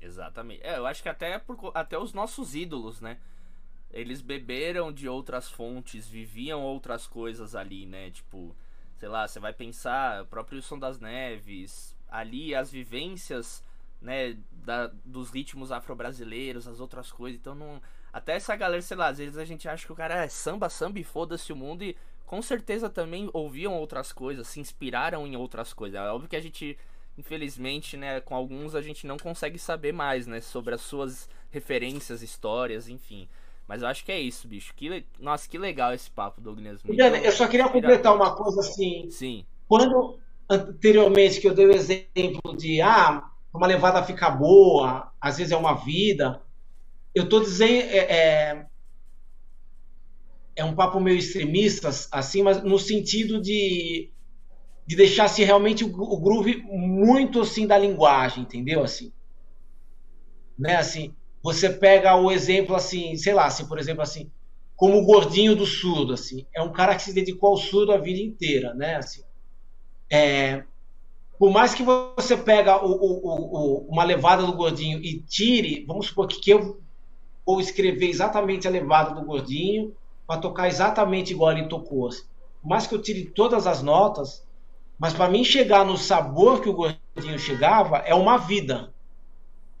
[0.00, 0.62] Exatamente.
[0.62, 3.18] É, eu acho que até, por, até os nossos ídolos, né?
[3.92, 8.10] Eles beberam de outras fontes, viviam outras coisas ali, né?
[8.10, 8.54] Tipo,
[8.96, 13.64] sei lá, você vai pensar, o próprio Som das Neves, ali as vivências,
[14.00, 17.40] né, da, dos ritmos afro-brasileiros, as outras coisas.
[17.40, 17.80] Então, não,
[18.12, 20.68] até essa galera, sei lá, às vezes a gente acha que o cara é samba,
[20.68, 25.36] samba e foda-se o mundo e com certeza também ouviam outras coisas, se inspiraram em
[25.36, 25.98] outras coisas.
[25.98, 26.78] É óbvio que a gente,
[27.18, 32.22] infelizmente, né, com alguns a gente não consegue saber mais, né, sobre as suas referências,
[32.22, 33.28] histórias, enfim.
[33.70, 34.74] Mas eu acho que é isso, bicho.
[34.74, 36.82] Que, nossa, que legal esse papo, Douglas.
[36.82, 39.08] Muito eu só queria completar uma coisa assim.
[39.10, 39.46] Sim.
[39.68, 40.18] Quando
[40.50, 45.56] anteriormente que eu dei o exemplo de ah, uma levada fica boa, às vezes é
[45.56, 46.42] uma vida.
[47.14, 48.66] Eu tô dizendo é, é,
[50.56, 54.10] é um papo meio extremista assim, mas no sentido de
[54.84, 58.82] de deixar assim, realmente o, o groove muito assim da linguagem, entendeu?
[58.82, 59.12] Assim,
[60.58, 60.74] né?
[60.74, 64.30] Assim, você pega o exemplo assim, sei lá, assim, por exemplo assim,
[64.76, 67.98] como o gordinho do surdo, assim, é um cara que se dedicou ao surdo a
[67.98, 68.96] vida inteira, né?
[68.96, 69.22] Assim,
[70.10, 70.64] é,
[71.38, 76.08] por mais que você pega o, o, o, uma levada do gordinho e tire, vamos
[76.08, 76.80] supor que, que eu
[77.46, 79.94] vou escrever exatamente a levada do gordinho
[80.26, 82.08] para tocar exatamente igual ele tocou.
[82.08, 82.24] Assim.
[82.60, 84.46] Por mais que eu tire todas as notas,
[84.98, 88.92] mas para mim chegar no sabor que o gordinho chegava é uma vida.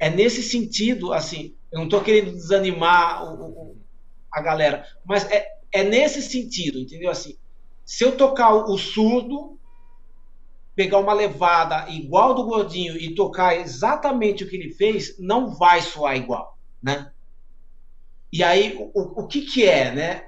[0.00, 3.76] É nesse sentido, assim, eu não estou querendo desanimar o, o,
[4.32, 7.10] a galera, mas é, é nesse sentido, entendeu?
[7.10, 7.36] Assim,
[7.84, 9.58] se eu tocar o surdo,
[10.74, 15.82] pegar uma levada igual do gordinho e tocar exatamente o que ele fez, não vai
[15.82, 17.12] soar igual, né?
[18.32, 20.24] E aí, o, o que que é, né?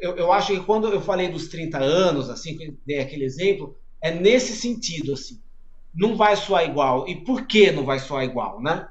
[0.00, 4.10] Eu, eu acho que quando eu falei dos 30 anos, assim, dei aquele exemplo, é
[4.10, 5.40] nesse sentido, assim.
[5.96, 7.08] Não vai soar igual.
[7.08, 8.88] E por que não vai soar igual, né?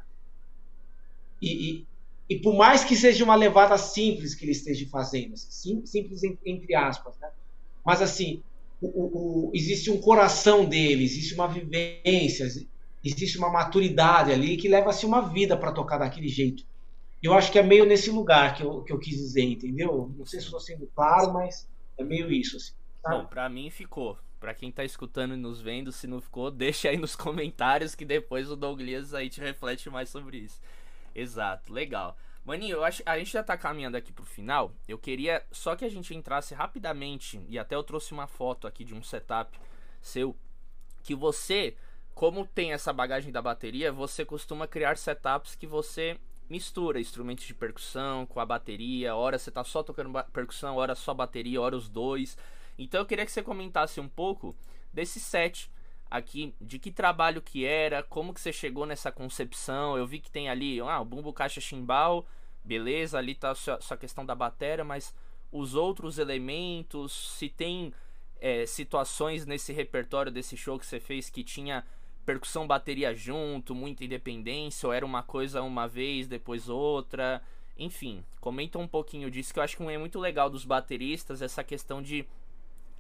[1.41, 1.88] E, e,
[2.30, 6.74] e por mais que seja uma levada simples que ele esteja fazendo, assim, simples entre
[6.74, 7.30] aspas, né?
[7.86, 8.41] Mas assim,
[8.82, 12.47] o, o, existe um coração dele, existe uma vivência,
[13.03, 16.64] existe uma maturidade ali que leva-se uma vida para tocar daquele jeito.
[17.22, 20.12] Eu acho que é meio nesse lugar que eu, que eu quis dizer, entendeu?
[20.18, 22.58] Não sei se estou sendo claro, mas é meio isso.
[22.58, 22.74] Assim,
[23.08, 24.18] Bom, para mim ficou.
[24.46, 28.06] Para quem tá escutando e nos vendo, se não ficou, deixa aí nos comentários que
[28.06, 30.62] depois o Douglas aí te reflete mais sobre isso.
[31.16, 32.16] Exato, legal.
[32.46, 34.72] Maninho, eu acho, a gente já tá caminhando aqui pro final.
[34.88, 38.84] Eu queria só que a gente entrasse rapidamente, e até eu trouxe uma foto aqui
[38.84, 39.60] de um setup
[40.00, 40.36] seu,
[41.02, 41.76] que você,
[42.14, 47.54] como tem essa bagagem da bateria, você costuma criar setups que você mistura instrumentos de
[47.56, 49.16] percussão com a bateria.
[49.16, 52.38] Hora você tá só tocando percussão, hora só bateria, hora os dois.
[52.78, 54.55] Então eu queria que você comentasse um pouco
[54.93, 55.71] desse set
[56.09, 59.97] aqui de que trabalho que era, como que você chegou nessa concepção.
[59.97, 62.26] Eu vi que tem ali, ah, o bumbo caixa chimbal,
[62.63, 65.13] beleza, ali tá a sua, sua questão da bateria, mas
[65.51, 67.93] os outros elementos, se tem
[68.39, 71.86] é, situações nesse repertório desse show que você fez que tinha
[72.26, 77.41] percussão bateria junto, muita independência, ou era uma coisa uma vez, depois outra.
[77.78, 81.63] Enfim, comenta um pouquinho disso que eu acho que é muito legal dos bateristas essa
[81.63, 82.26] questão de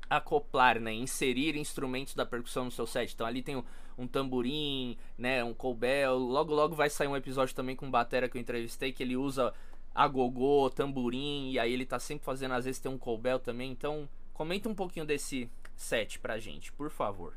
[0.09, 3.13] acoplar, né, inserir instrumentos da percussão no seu set.
[3.13, 3.63] Então ali tem um,
[3.97, 6.17] um tamborim, né, um cowbell.
[6.17, 9.15] Logo logo vai sair um episódio também com um batera que eu entrevistei que ele
[9.15, 9.53] usa
[9.93, 13.71] agogô, tamborim e aí ele tá sempre fazendo às vezes tem um cowbell também.
[13.71, 17.33] Então, comenta um pouquinho desse set pra gente, por favor.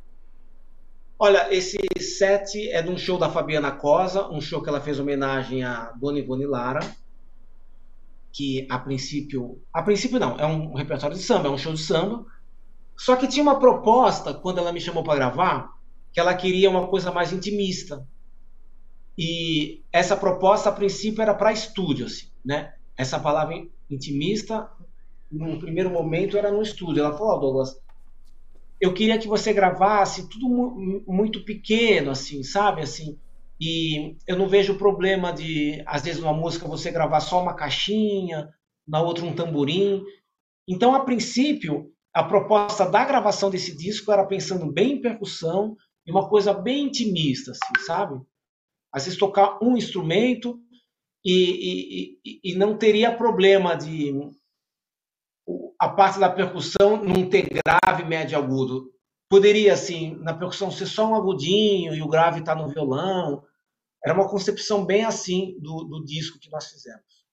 [1.20, 5.00] Olha, esse set é de um show da Fabiana Cosa, um show que ela fez
[5.00, 6.78] homenagem a Dona Ivone Lara,
[8.32, 11.80] que a princípio, a princípio não, é um repertório de samba, é um show de
[11.80, 12.24] samba,
[12.98, 15.70] só que tinha uma proposta, quando ela me chamou para gravar,
[16.12, 18.04] que ela queria uma coisa mais intimista.
[19.16, 22.74] E essa proposta, a princípio, era para estúdio, assim, né?
[22.96, 24.68] Essa palavra intimista,
[25.30, 27.04] no primeiro momento, era no estúdio.
[27.04, 27.80] Ela falou, oh, Douglas,
[28.80, 30.48] eu queria que você gravasse tudo
[31.06, 32.82] muito pequeno, assim, sabe?
[32.82, 33.16] Assim,
[33.60, 38.48] e eu não vejo problema de, às vezes, numa música você gravar só uma caixinha,
[38.86, 40.02] na outra um tamborim.
[40.66, 46.10] Então, a princípio, a proposta da gravação desse disco era pensando bem em percussão e
[46.10, 48.20] uma coisa bem intimista, assim, sabe?
[48.92, 50.60] Às vezes tocar um instrumento
[51.24, 54.12] e, e, e não teria problema de
[55.78, 58.92] a parte da percussão não ter grave, médio e agudo.
[59.30, 63.44] Poderia, assim, na percussão ser só um agudinho e o grave estar tá no violão.
[64.04, 67.24] Era uma concepção bem assim do, do disco que nós fizemos.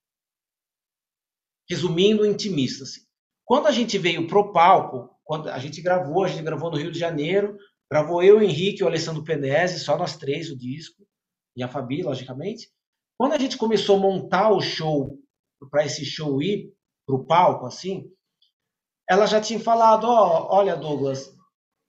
[1.68, 2.84] Resumindo, intimista.
[2.84, 3.02] Assim.
[3.46, 6.92] Quando a gente veio pro palco, quando a gente gravou, a gente gravou no Rio
[6.92, 7.58] de Janeiro,
[7.90, 11.06] gravou eu, o Henrique e o Alessandro Penese, só nós três o disco,
[11.56, 12.70] e a Fabi, logicamente.
[13.18, 15.18] Quando a gente começou a montar o show,
[15.70, 16.74] para esse show ir
[17.06, 18.12] pro palco, assim,
[19.10, 21.34] ela já tinha falado, ó, oh, olha, Douglas,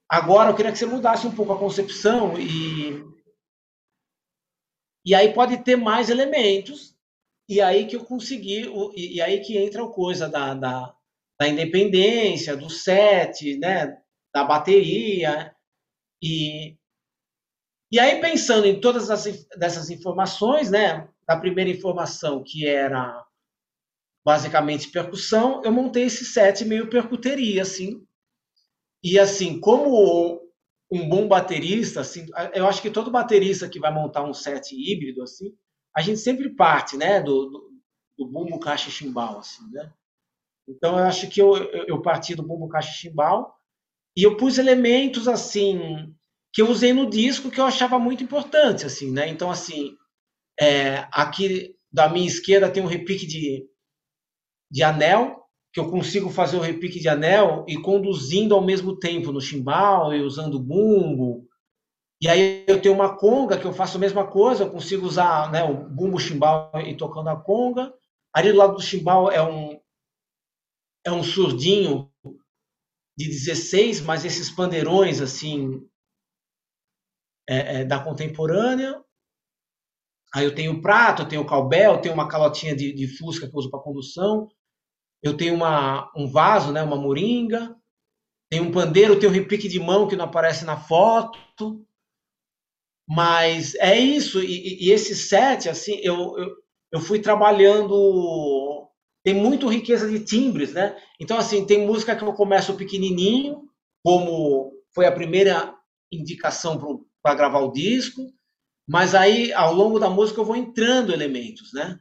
[0.09, 3.05] agora eu queria que você mudasse um pouco a concepção e
[5.05, 6.97] e aí pode ter mais elementos
[7.49, 10.96] e aí que eu consegui e, aí que entra a coisa da, da
[11.39, 13.97] da independência, do set, né,
[14.35, 15.55] da bateria.
[16.23, 16.77] E,
[17.93, 23.25] e aí, pensando em todas as, dessas informações, né, da primeira informação, que era
[24.25, 28.05] basicamente percussão, eu montei esse set meio percuteria, assim.
[29.03, 30.41] E assim, como
[30.91, 35.23] um bom baterista, assim, eu acho que todo baterista que vai montar um set híbrido,
[35.23, 35.55] assim,
[35.95, 37.71] a gente sempre parte, né, do, do,
[38.19, 39.93] do bumbo, caixa e chimbal, assim, né?
[40.69, 41.57] Então, eu acho que eu,
[41.87, 43.55] eu, parti do bumbo caixa chimbal
[44.17, 46.13] e eu pus elementos assim
[46.53, 49.29] que eu usei no disco que eu achava muito importante, assim, né?
[49.29, 49.95] Então, assim,
[50.59, 53.67] é, aqui da minha esquerda tem um repique de,
[54.71, 59.31] de anel, que eu consigo fazer o repique de anel e conduzindo ao mesmo tempo
[59.31, 61.47] no chimbal e usando bumbo.
[62.23, 65.53] E aí eu tenho uma conga que eu faço a mesma coisa, eu consigo usar
[65.53, 67.93] né, o bumbo chimbal e tocando a conga.
[68.33, 69.79] Ali do lado do chimbal é um
[71.07, 72.11] é um surdinho
[73.17, 75.89] de 16, mas esses pandeirões assim
[77.49, 79.01] é, é, da contemporânea.
[80.35, 83.55] Aí eu tenho prato, eu tenho calbel, eu tenho uma calotinha de, de fusca que
[83.55, 84.49] eu uso para condução.
[85.23, 87.75] Eu tenho uma, um vaso, né, uma moringa.
[88.51, 91.87] Tem um pandeiro, tem um repique de mão que não aparece na foto.
[93.09, 94.43] Mas é isso.
[94.43, 96.57] E, e esse set, assim, eu, eu,
[96.93, 98.76] eu fui trabalhando.
[99.27, 100.97] Tem muito riqueza de timbres, né?
[101.19, 103.69] Então, assim, tem música que eu começo pequenininho,
[104.05, 105.77] como foi a primeira
[106.13, 108.33] indicação para gravar o disco,
[108.89, 111.99] mas aí ao longo da música eu vou entrando elementos, né?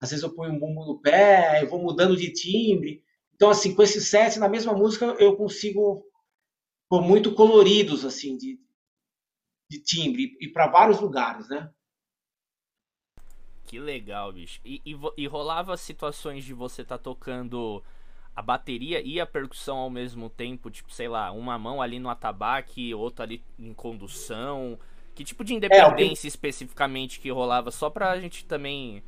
[0.00, 3.02] Às vezes eu ponho um bumbo no pé, eu vou mudando de timbre.
[3.34, 6.02] Então assim, com esse set na mesma música eu consigo
[6.88, 8.58] pôr muito coloridos assim de,
[9.70, 11.70] de timbre e para vários lugares, né?
[13.66, 14.60] Que legal, bicho.
[14.64, 17.82] E, e, e rolava situações de você estar tá tocando
[18.36, 22.10] a bateria e a percussão ao mesmo tempo, tipo, sei lá, uma mão ali no
[22.10, 24.78] atabaque, outra ali em condução.
[25.14, 27.70] Que tipo de independência é, especificamente que rolava?
[27.70, 29.02] Só pra gente também.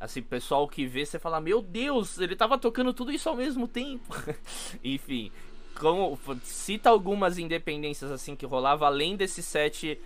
[0.00, 3.66] Assim, pessoal que vê, você fala, meu Deus, ele tava tocando tudo isso ao mesmo
[3.66, 4.14] tempo.
[4.82, 5.30] Enfim,
[5.78, 9.98] como, cita algumas independências assim que rolava, além desse set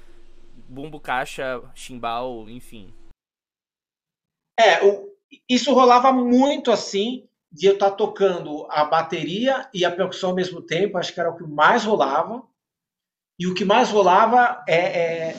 [0.69, 2.93] bumbo, caixa, chimbal, enfim.
[4.59, 5.09] É, o,
[5.49, 10.37] isso rolava muito assim de eu estar tá tocando a bateria e a percussão ao
[10.37, 12.43] mesmo tempo, acho que era o que mais rolava.
[13.39, 15.35] E o que mais rolava é, é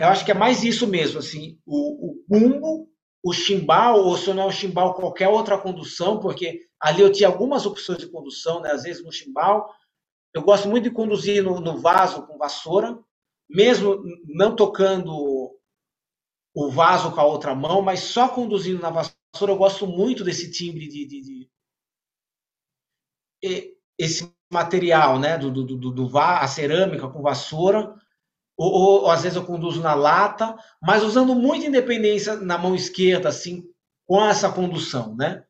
[0.00, 2.88] eu acho que é mais isso mesmo, assim, o, o bumbo,
[3.22, 7.28] o chimbal, ou se não é o chimbal, qualquer outra condução, porque ali eu tinha
[7.28, 8.70] algumas opções de condução, né?
[8.70, 9.70] Às vezes no chimbal,
[10.32, 12.98] eu gosto muito de conduzir no, no vaso com vassoura,
[13.48, 15.39] mesmo não tocando
[16.54, 19.52] o vaso com a outra mão, mas só conduzindo na vassoura.
[19.52, 21.50] Eu gosto muito desse timbre de, de, de
[23.98, 27.94] esse material, né, do, do, do, do, a cerâmica com vassoura,
[28.56, 32.74] ou, ou, ou, às vezes eu conduzo na lata, mas usando muita independência na mão
[32.74, 33.64] esquerda, assim,
[34.06, 35.44] com essa condução, né,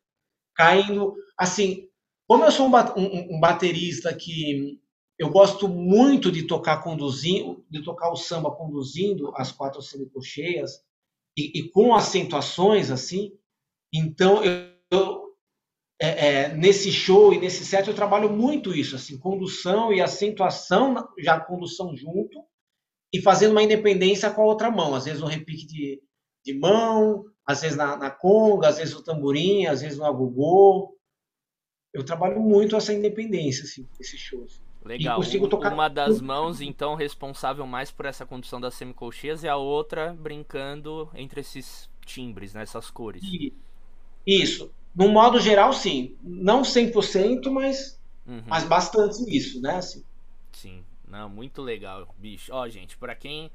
[0.54, 1.88] caindo, assim,
[2.28, 4.78] como eu sou um, um, um baterista que
[5.18, 10.82] eu gosto muito de tocar conduzindo, de tocar o samba conduzindo as quatro semicolcheias
[11.36, 13.32] e, e com acentuações assim,
[13.92, 15.30] então, eu, eu
[16.00, 20.94] é, é, nesse show e nesse set eu trabalho muito isso, assim, condução e acentuação,
[21.18, 22.42] já condução junto,
[23.12, 24.94] e fazendo uma independência com a outra mão.
[24.94, 26.00] Às vezes um repique de,
[26.44, 30.96] de mão, às vezes na, na conga, às vezes no tamborim, às vezes no agogô.
[31.92, 34.62] Eu trabalho muito essa independência, assim, nesses shows.
[34.84, 35.20] Legal.
[35.20, 35.72] E consigo tocar...
[35.72, 41.08] Uma das mãos, então, responsável mais por essa condução das semicolcheias e a outra brincando
[41.14, 43.22] entre esses timbres, nessas né, cores.
[43.22, 43.52] E
[44.26, 44.70] isso.
[44.94, 46.16] No modo geral, sim.
[46.22, 48.42] Não 100%, mas, uhum.
[48.46, 49.76] mas bastante isso, né?
[49.76, 50.04] Assim.
[50.52, 50.84] Sim.
[51.06, 52.52] Não, muito legal, bicho.
[52.52, 53.50] Ó, gente, para quem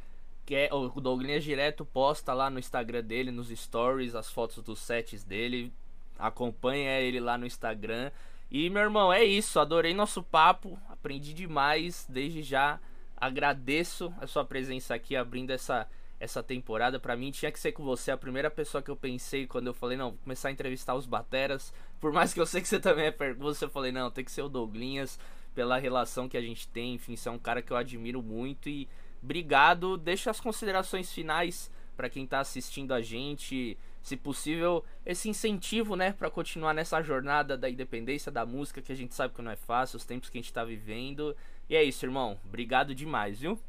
[0.45, 5.23] quer, o Douglas direto posta lá no Instagram dele, nos stories, as fotos dos sets
[5.23, 5.71] dele.
[6.17, 8.11] Acompanha ele lá no Instagram.
[8.49, 9.59] E, meu irmão, é isso.
[9.59, 10.77] Adorei nosso papo.
[11.05, 12.03] Aprendi demais.
[12.09, 12.79] Desde já
[13.15, 15.87] agradeço a sua presença aqui, abrindo essa
[16.19, 16.99] essa temporada.
[16.99, 19.73] para mim tinha que ser com você, a primeira pessoa que eu pensei quando eu
[19.73, 21.71] falei, não, vou começar a entrevistar os bateras.
[21.99, 24.31] Por mais que eu sei que você também é pergunta, eu falei, não, tem que
[24.31, 25.19] ser o Douglinhas,
[25.53, 28.67] pela relação que a gente tem, enfim, você é um cara que eu admiro muito
[28.67, 28.87] e
[29.21, 29.97] obrigado.
[29.97, 36.11] Deixa as considerações finais para quem tá assistindo a gente, se possível, esse incentivo, né,
[36.11, 39.55] para continuar nessa jornada da independência da música, que a gente sabe que não é
[39.55, 41.35] fácil, os tempos que a gente tá vivendo.
[41.69, 42.37] E é isso, irmão.
[42.45, 43.59] Obrigado demais, viu?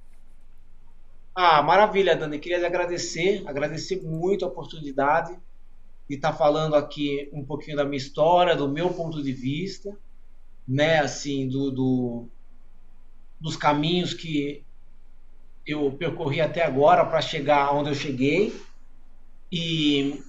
[1.35, 2.39] Ah, maravilha, Dani.
[2.39, 5.39] Queria agradecer, agradecer muito a oportunidade
[6.09, 9.97] de estar falando aqui um pouquinho da minha história, do meu ponto de vista,
[10.66, 12.29] né, assim, do, do
[13.41, 14.66] dos caminhos que
[15.67, 18.55] eu percorri até agora para chegar onde eu cheguei.
[19.51, 20.23] E,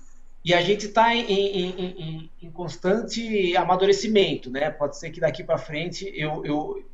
[0.43, 4.69] e a gente está em, em, em, em, constante amadurecimento, né?
[4.69, 6.85] Pode ser que daqui para frente eu, eu.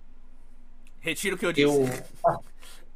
[0.99, 1.67] Retiro o que eu disse.
[1.67, 1.89] Eu,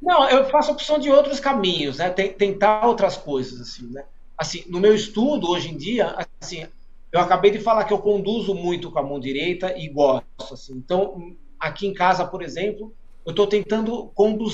[0.00, 2.10] não, eu faço opção de outros caminhos, né?
[2.10, 4.04] Tentar outras coisas, assim, né?
[4.36, 6.66] Assim, no meu estudo, hoje em dia, assim,
[7.10, 10.74] eu acabei de falar que eu conduzo muito com a mão direita e gosto, assim.
[10.74, 12.94] Então, aqui em casa, por exemplo,
[13.28, 14.10] eu estou tentando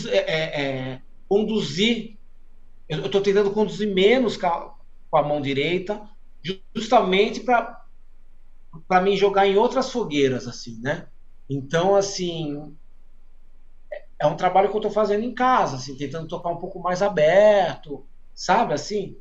[0.08, 2.18] é, é, é conduzir,
[2.88, 4.74] eu estou tentando conduzir menos com a,
[5.08, 6.02] com a mão direita,
[6.74, 7.84] justamente para
[8.88, 11.06] para mim jogar em outras fogueiras, assim, né?
[11.48, 12.74] Então, assim,
[14.20, 17.00] é um trabalho que eu estou fazendo em casa, assim, tentando tocar um pouco mais
[17.00, 18.04] aberto,
[18.34, 19.16] sabe, assim.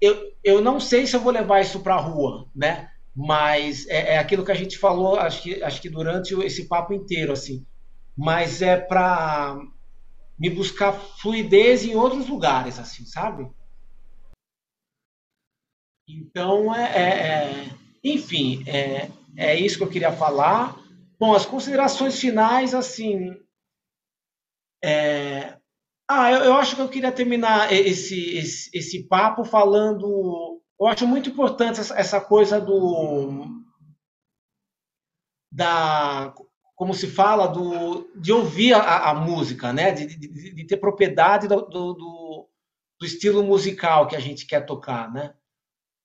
[0.00, 2.90] Eu, eu não sei se eu vou levar isso para a rua, né?
[3.14, 6.92] Mas é, é, aquilo que a gente falou, acho que, acho que durante esse papo
[6.92, 7.64] inteiro, assim.
[8.16, 9.58] Mas é para
[10.38, 13.50] me buscar fluidez em outros lugares, assim, sabe?
[16.08, 17.70] Então, é, é, é
[18.04, 20.78] enfim, é, é isso que eu queria falar.
[21.18, 23.34] Bom, as considerações finais, assim.
[24.84, 25.58] É...
[26.08, 30.62] Ah, eu, eu, acho que eu queria terminar esse, esse, esse papo falando.
[30.78, 33.64] Eu acho muito importante essa, essa coisa do.
[35.52, 36.32] Da,
[36.76, 39.92] como se fala, do, de ouvir a, a música, né?
[39.92, 42.48] De, de, de ter propriedade do, do, do,
[43.02, 45.34] estilo musical que a gente quer tocar, né?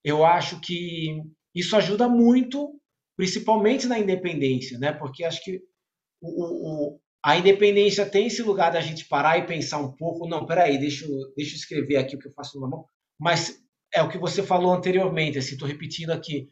[0.03, 1.21] Eu acho que
[1.53, 2.79] isso ajuda muito,
[3.17, 4.93] principalmente na independência, né?
[4.93, 5.61] Porque acho que
[6.21, 10.27] o, o, a independência tem esse lugar da gente parar e pensar um pouco.
[10.27, 12.85] Não, peraí, deixa eu, deixa eu escrever aqui o que eu faço na mão.
[13.19, 13.61] Mas
[13.93, 16.47] é o que você falou anteriormente, assim, estou repetindo aqui.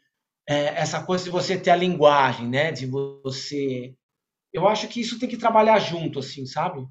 [0.47, 2.71] É, essa coisa de você ter a linguagem, né?
[2.71, 3.95] De você.
[4.53, 6.87] Eu acho que isso tem que trabalhar junto, assim, sabe?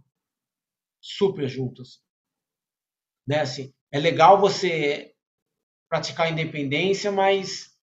[1.00, 2.02] Super juntos.
[3.26, 3.40] Né?
[3.40, 5.14] Assim, é legal você
[5.88, 7.76] praticar a independência, mas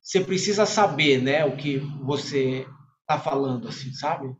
[0.00, 2.66] você precisa saber, né, o que você
[3.00, 4.34] está falando, assim, sabe?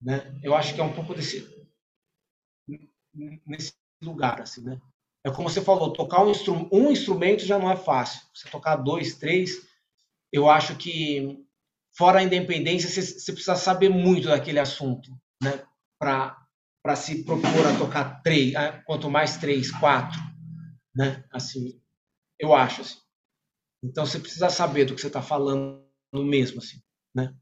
[0.00, 0.38] Né?
[0.42, 1.56] Eu acho que é um pouco desse
[3.46, 3.72] nesse
[4.02, 4.80] lugar, assim, né?
[5.24, 6.32] É como você falou, tocar um,
[6.72, 8.22] um instrumento já não é fácil.
[8.34, 9.66] Você tocar dois, três,
[10.32, 11.45] eu acho que
[11.96, 15.10] fora a independência você, precisa saber muito daquele assunto,
[15.42, 15.64] né?
[15.98, 20.20] Para se propor a tocar três, quanto mais três, quatro,
[20.94, 21.24] né?
[21.32, 21.80] Assim,
[22.38, 22.98] eu acho assim.
[23.82, 26.78] Então você precisa saber do que você está falando mesmo, assim,
[27.14, 27.34] né?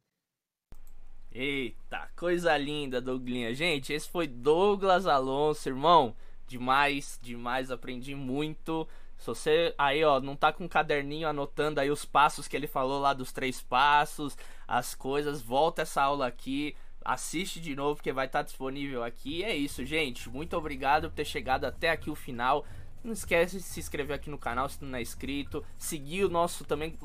[1.32, 3.52] Eita, coisa linda, Douglinha.
[3.54, 6.14] Gente, esse foi Douglas Alonso, irmão.
[6.46, 8.86] Demais, demais, aprendi muito.
[9.24, 12.66] Se você aí, ó, não tá com um caderninho anotando aí os passos que ele
[12.66, 14.36] falou lá dos três passos,
[14.68, 19.42] as coisas, volta essa aula aqui, assiste de novo porque vai estar tá disponível aqui.
[19.42, 20.28] É isso, gente.
[20.28, 22.66] Muito obrigado por ter chegado até aqui o final.
[23.04, 25.62] Não esquece de se inscrever aqui no canal se não é inscrito.
[25.76, 26.96] Seguir o nosso também.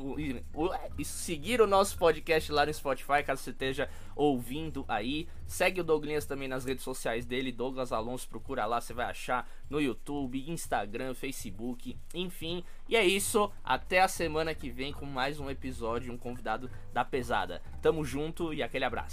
[0.53, 0.73] O,
[1.03, 5.27] seguir o nosso podcast lá no Spotify, caso você esteja ouvindo aí.
[5.45, 8.29] Segue o Douglas também nas redes sociais dele, Douglas Alonso.
[8.29, 12.63] Procura lá, você vai achar no YouTube, Instagram, Facebook, enfim.
[12.87, 13.51] E é isso.
[13.61, 17.61] Até a semana que vem com mais um episódio, um convidado da pesada.
[17.81, 19.07] Tamo junto e aquele abraço.